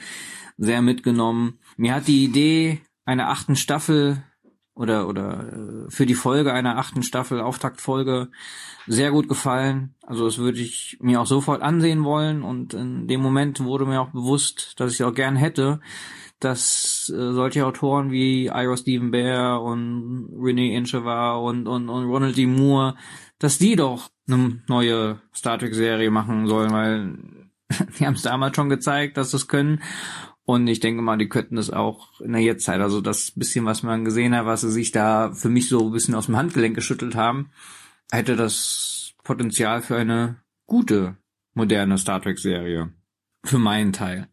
[0.57, 1.59] sehr mitgenommen.
[1.77, 4.23] Mir hat die Idee einer achten Staffel
[4.79, 8.29] oder oder äh, für die Folge einer achten Staffel Auftaktfolge
[8.87, 9.95] sehr gut gefallen.
[10.07, 14.01] Also das würde ich mir auch sofort ansehen wollen und in dem Moment wurde mir
[14.01, 15.81] auch bewusst, dass ich auch gern hätte,
[16.41, 22.37] dass äh, solche Autoren wie Ira Stephen Bear und Renee Inchevar und, und, und Ronald
[22.37, 22.47] D.
[22.47, 22.95] Moore,
[23.41, 27.19] dass die doch eine neue Star Trek Serie machen sollen, weil
[27.99, 29.83] die haben es damals schon gezeigt, dass es können.
[30.49, 32.81] Und ich denke mal, die könnten es auch in der Jetztzeit.
[32.81, 35.93] Also das bisschen, was man gesehen hat, was sie sich da für mich so ein
[35.93, 37.51] bisschen aus dem Handgelenk geschüttelt haben,
[38.11, 41.17] hätte das Potenzial für eine gute,
[41.53, 42.93] moderne Star Trek Serie.
[43.45, 44.29] Für meinen Teil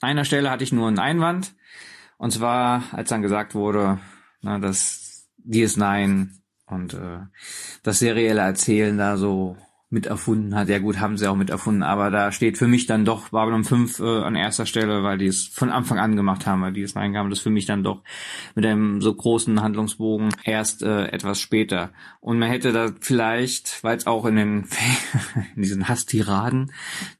[0.00, 1.54] einer Stelle hatte ich nur einen Einwand.
[2.18, 3.98] Und zwar, als dann gesagt wurde,
[4.40, 6.28] na, dass DS9
[6.66, 7.18] und äh,
[7.82, 9.56] das serielle Erzählen da so
[9.96, 10.68] mit erfunden hat.
[10.68, 13.64] Ja gut, haben sie auch mit erfunden, aber da steht für mich dann doch Babylon
[13.64, 16.82] 5 äh, an erster Stelle, weil die es von Anfang an gemacht haben, weil die
[16.82, 17.30] es reingaben.
[17.30, 18.02] Das für mich dann doch
[18.54, 21.92] mit einem so großen Handlungsbogen erst äh, etwas später.
[22.20, 24.68] Und man hätte da vielleicht, weil es auch in den
[25.56, 26.72] in diesen Hasstiraden,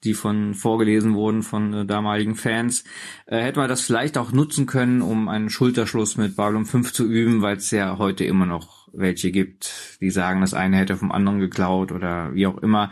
[0.04, 2.84] die von vorgelesen wurden von äh, damaligen Fans,
[3.24, 7.06] äh, hätte man das vielleicht auch nutzen können, um einen Schulterschluss mit Babylon 5 zu
[7.06, 11.12] üben, weil es ja heute immer noch welche gibt, die sagen, das eine hätte vom
[11.12, 12.90] anderen geklaut oder wie auch immer,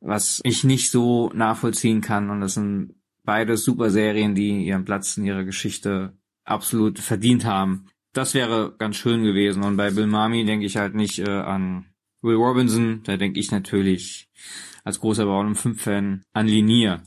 [0.00, 2.30] was ich nicht so nachvollziehen kann.
[2.30, 7.86] Und das sind beide super Serien, die ihren Platz in ihrer Geschichte absolut verdient haben.
[8.12, 9.62] Das wäre ganz schön gewesen.
[9.62, 11.86] Und bei Bill Mami denke ich halt nicht äh, an
[12.22, 14.28] Will Robinson, da denke ich natürlich
[14.84, 17.02] als großer Babylon 5 Fan an Linier.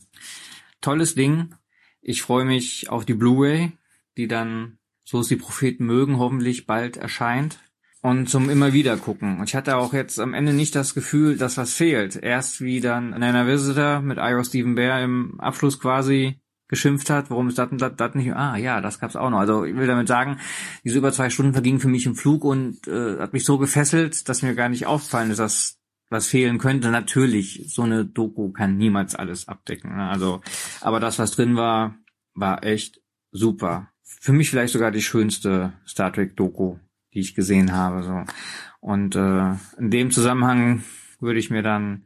[0.82, 1.56] Tolles Ding.
[2.02, 3.72] Ich freue mich auf die Blu-ray,
[4.18, 7.60] die dann, so es die Propheten mögen, hoffentlich bald erscheint
[8.02, 9.40] und zum immer wieder gucken.
[9.40, 12.16] Und ich hatte auch jetzt am Ende nicht das Gefühl, dass was fehlt.
[12.16, 17.50] Erst wie dann Nana Visitor mit Ira Stephen Bear im Abschluss quasi geschimpft hat, warum
[17.50, 19.40] ist das und das, das nicht, ah ja, das gab's auch noch.
[19.40, 20.40] Also ich will damit sagen,
[20.84, 24.30] diese über zwei Stunden vergingen für mich im Flug und äh, hat mich so gefesselt,
[24.30, 25.80] dass mir gar nicht auffallen ist, dass
[26.12, 26.90] was fehlen könnte.
[26.90, 29.96] Natürlich, so eine Doku kann niemals alles abdecken.
[29.96, 30.10] Ne?
[30.10, 30.42] Also,
[30.82, 31.96] aber das, was drin war,
[32.36, 33.90] war echt super.
[34.04, 36.78] Für mich vielleicht sogar die schönste Star Trek Doku
[37.14, 38.04] die ich gesehen habe.
[38.04, 38.24] So.
[38.80, 40.84] Und äh, in dem Zusammenhang
[41.20, 42.06] würde ich mir dann,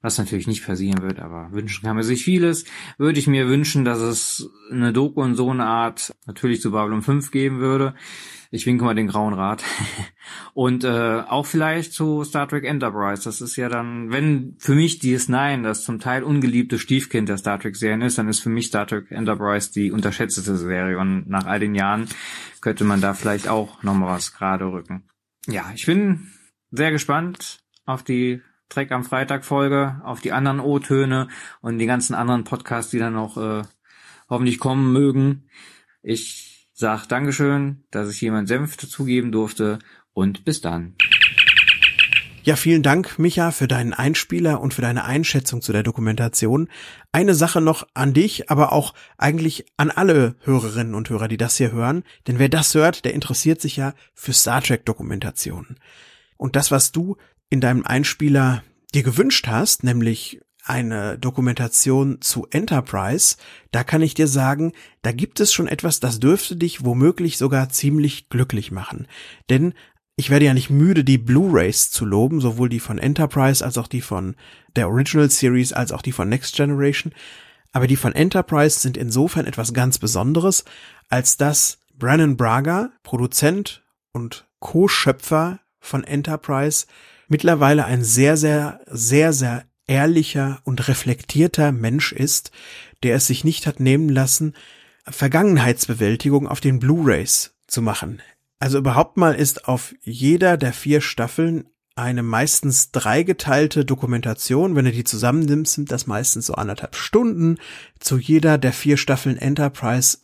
[0.00, 2.64] was natürlich nicht passieren wird, aber wünschen kann man sich vieles,
[2.98, 7.02] würde ich mir wünschen, dass es eine Doku in so eine Art natürlich zu Babylon
[7.02, 7.94] 5 geben würde.
[8.50, 9.64] Ich winke mal den grauen Rat.
[10.54, 13.24] Und äh, auch vielleicht zu Star Trek Enterprise.
[13.24, 17.58] Das ist ja dann, wenn für mich DS9 das zum Teil ungeliebte Stiefkind der Star
[17.58, 20.98] Trek-Serien ist, dann ist für mich Star Trek Enterprise die unterschätzte Serie.
[20.98, 22.06] Und nach all den Jahren
[22.60, 25.02] könnte man da vielleicht auch nochmal was gerade rücken.
[25.48, 26.30] Ja, ich bin
[26.70, 28.40] sehr gespannt auf die
[28.74, 31.28] Trek am Freitag Folge, auf die anderen O-Töne
[31.60, 33.62] und die ganzen anderen Podcasts, die dann noch äh,
[34.28, 35.44] hoffentlich kommen mögen.
[36.02, 39.78] Ich sag Dankeschön, dass ich jemand Senf dazugeben durfte
[40.12, 40.96] und bis dann.
[42.42, 46.68] Ja, vielen Dank, Micha, für deinen Einspieler und für deine Einschätzung zu der Dokumentation.
[47.10, 51.56] Eine Sache noch an dich, aber auch eigentlich an alle Hörerinnen und Hörer, die das
[51.56, 52.02] hier hören.
[52.26, 55.78] Denn wer das hört, der interessiert sich ja für Star Trek Dokumentationen.
[56.36, 57.16] Und das, was du
[57.54, 63.36] in deinem Einspieler dir gewünscht hast, nämlich eine Dokumentation zu Enterprise,
[63.70, 67.68] da kann ich dir sagen, da gibt es schon etwas, das dürfte dich womöglich sogar
[67.68, 69.06] ziemlich glücklich machen.
[69.50, 69.74] Denn
[70.16, 73.88] ich werde ja nicht müde, die Blu-rays zu loben, sowohl die von Enterprise als auch
[73.88, 74.34] die von
[74.74, 77.12] der Original Series als auch die von Next Generation.
[77.72, 80.64] Aber die von Enterprise sind insofern etwas ganz Besonderes,
[81.08, 86.86] als dass Brandon Braga, Produzent und Co-Schöpfer von Enterprise,
[87.34, 92.52] mittlerweile ein sehr, sehr, sehr, sehr ehrlicher und reflektierter Mensch ist,
[93.02, 94.54] der es sich nicht hat nehmen lassen,
[95.04, 98.22] Vergangenheitsbewältigung auf den Blu-rays zu machen.
[98.60, 101.64] Also überhaupt mal ist auf jeder der vier Staffeln
[101.96, 104.76] eine meistens dreigeteilte Dokumentation.
[104.76, 107.58] Wenn du die zusammennimmst, sind das meistens so anderthalb Stunden
[107.98, 110.18] zu jeder der vier Staffeln Enterprise.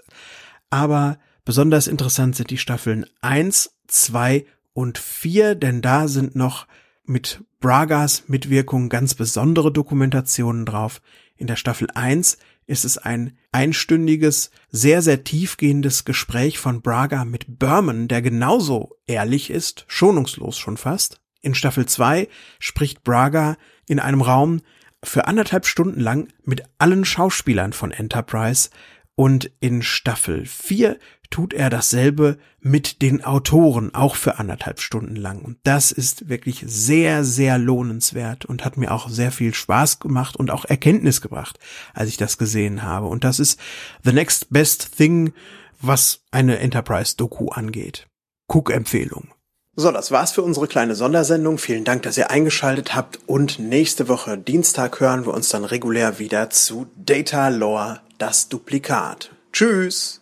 [0.71, 6.69] Aber besonders interessant sind die Staffeln eins, zwei und vier, denn da sind noch
[7.11, 11.03] mit Bragas Mitwirkung ganz besondere Dokumentationen drauf.
[11.37, 17.59] In der Staffel 1 ist es ein einstündiges, sehr, sehr tiefgehendes Gespräch von Braga mit
[17.59, 21.21] Berman, der genauso ehrlich ist, schonungslos schon fast.
[21.43, 23.57] In Staffel 2 spricht Braga
[23.89, 24.61] in einem Raum
[25.03, 28.71] für anderthalb Stunden lang mit allen Schauspielern von Enterprise
[29.17, 30.99] und in Staffel 4
[31.31, 35.41] tut er dasselbe mit den Autoren, auch für anderthalb Stunden lang.
[35.41, 40.37] Und das ist wirklich sehr, sehr lohnenswert und hat mir auch sehr viel Spaß gemacht
[40.37, 41.59] und auch Erkenntnis gebracht,
[41.95, 43.07] als ich das gesehen habe.
[43.07, 43.59] Und das ist
[44.05, 45.33] the next best thing,
[45.81, 48.09] was eine Enterprise-Doku angeht.
[48.49, 49.29] Cook-Empfehlung.
[49.77, 51.57] So, das war's für unsere kleine Sondersendung.
[51.57, 56.19] Vielen Dank, dass ihr eingeschaltet habt und nächste Woche Dienstag hören wir uns dann regulär
[56.19, 59.31] wieder zu Data Lore, das Duplikat.
[59.53, 60.21] Tschüss!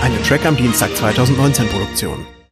[0.00, 2.37] Eine Track am Dienstag 2019 Produktion.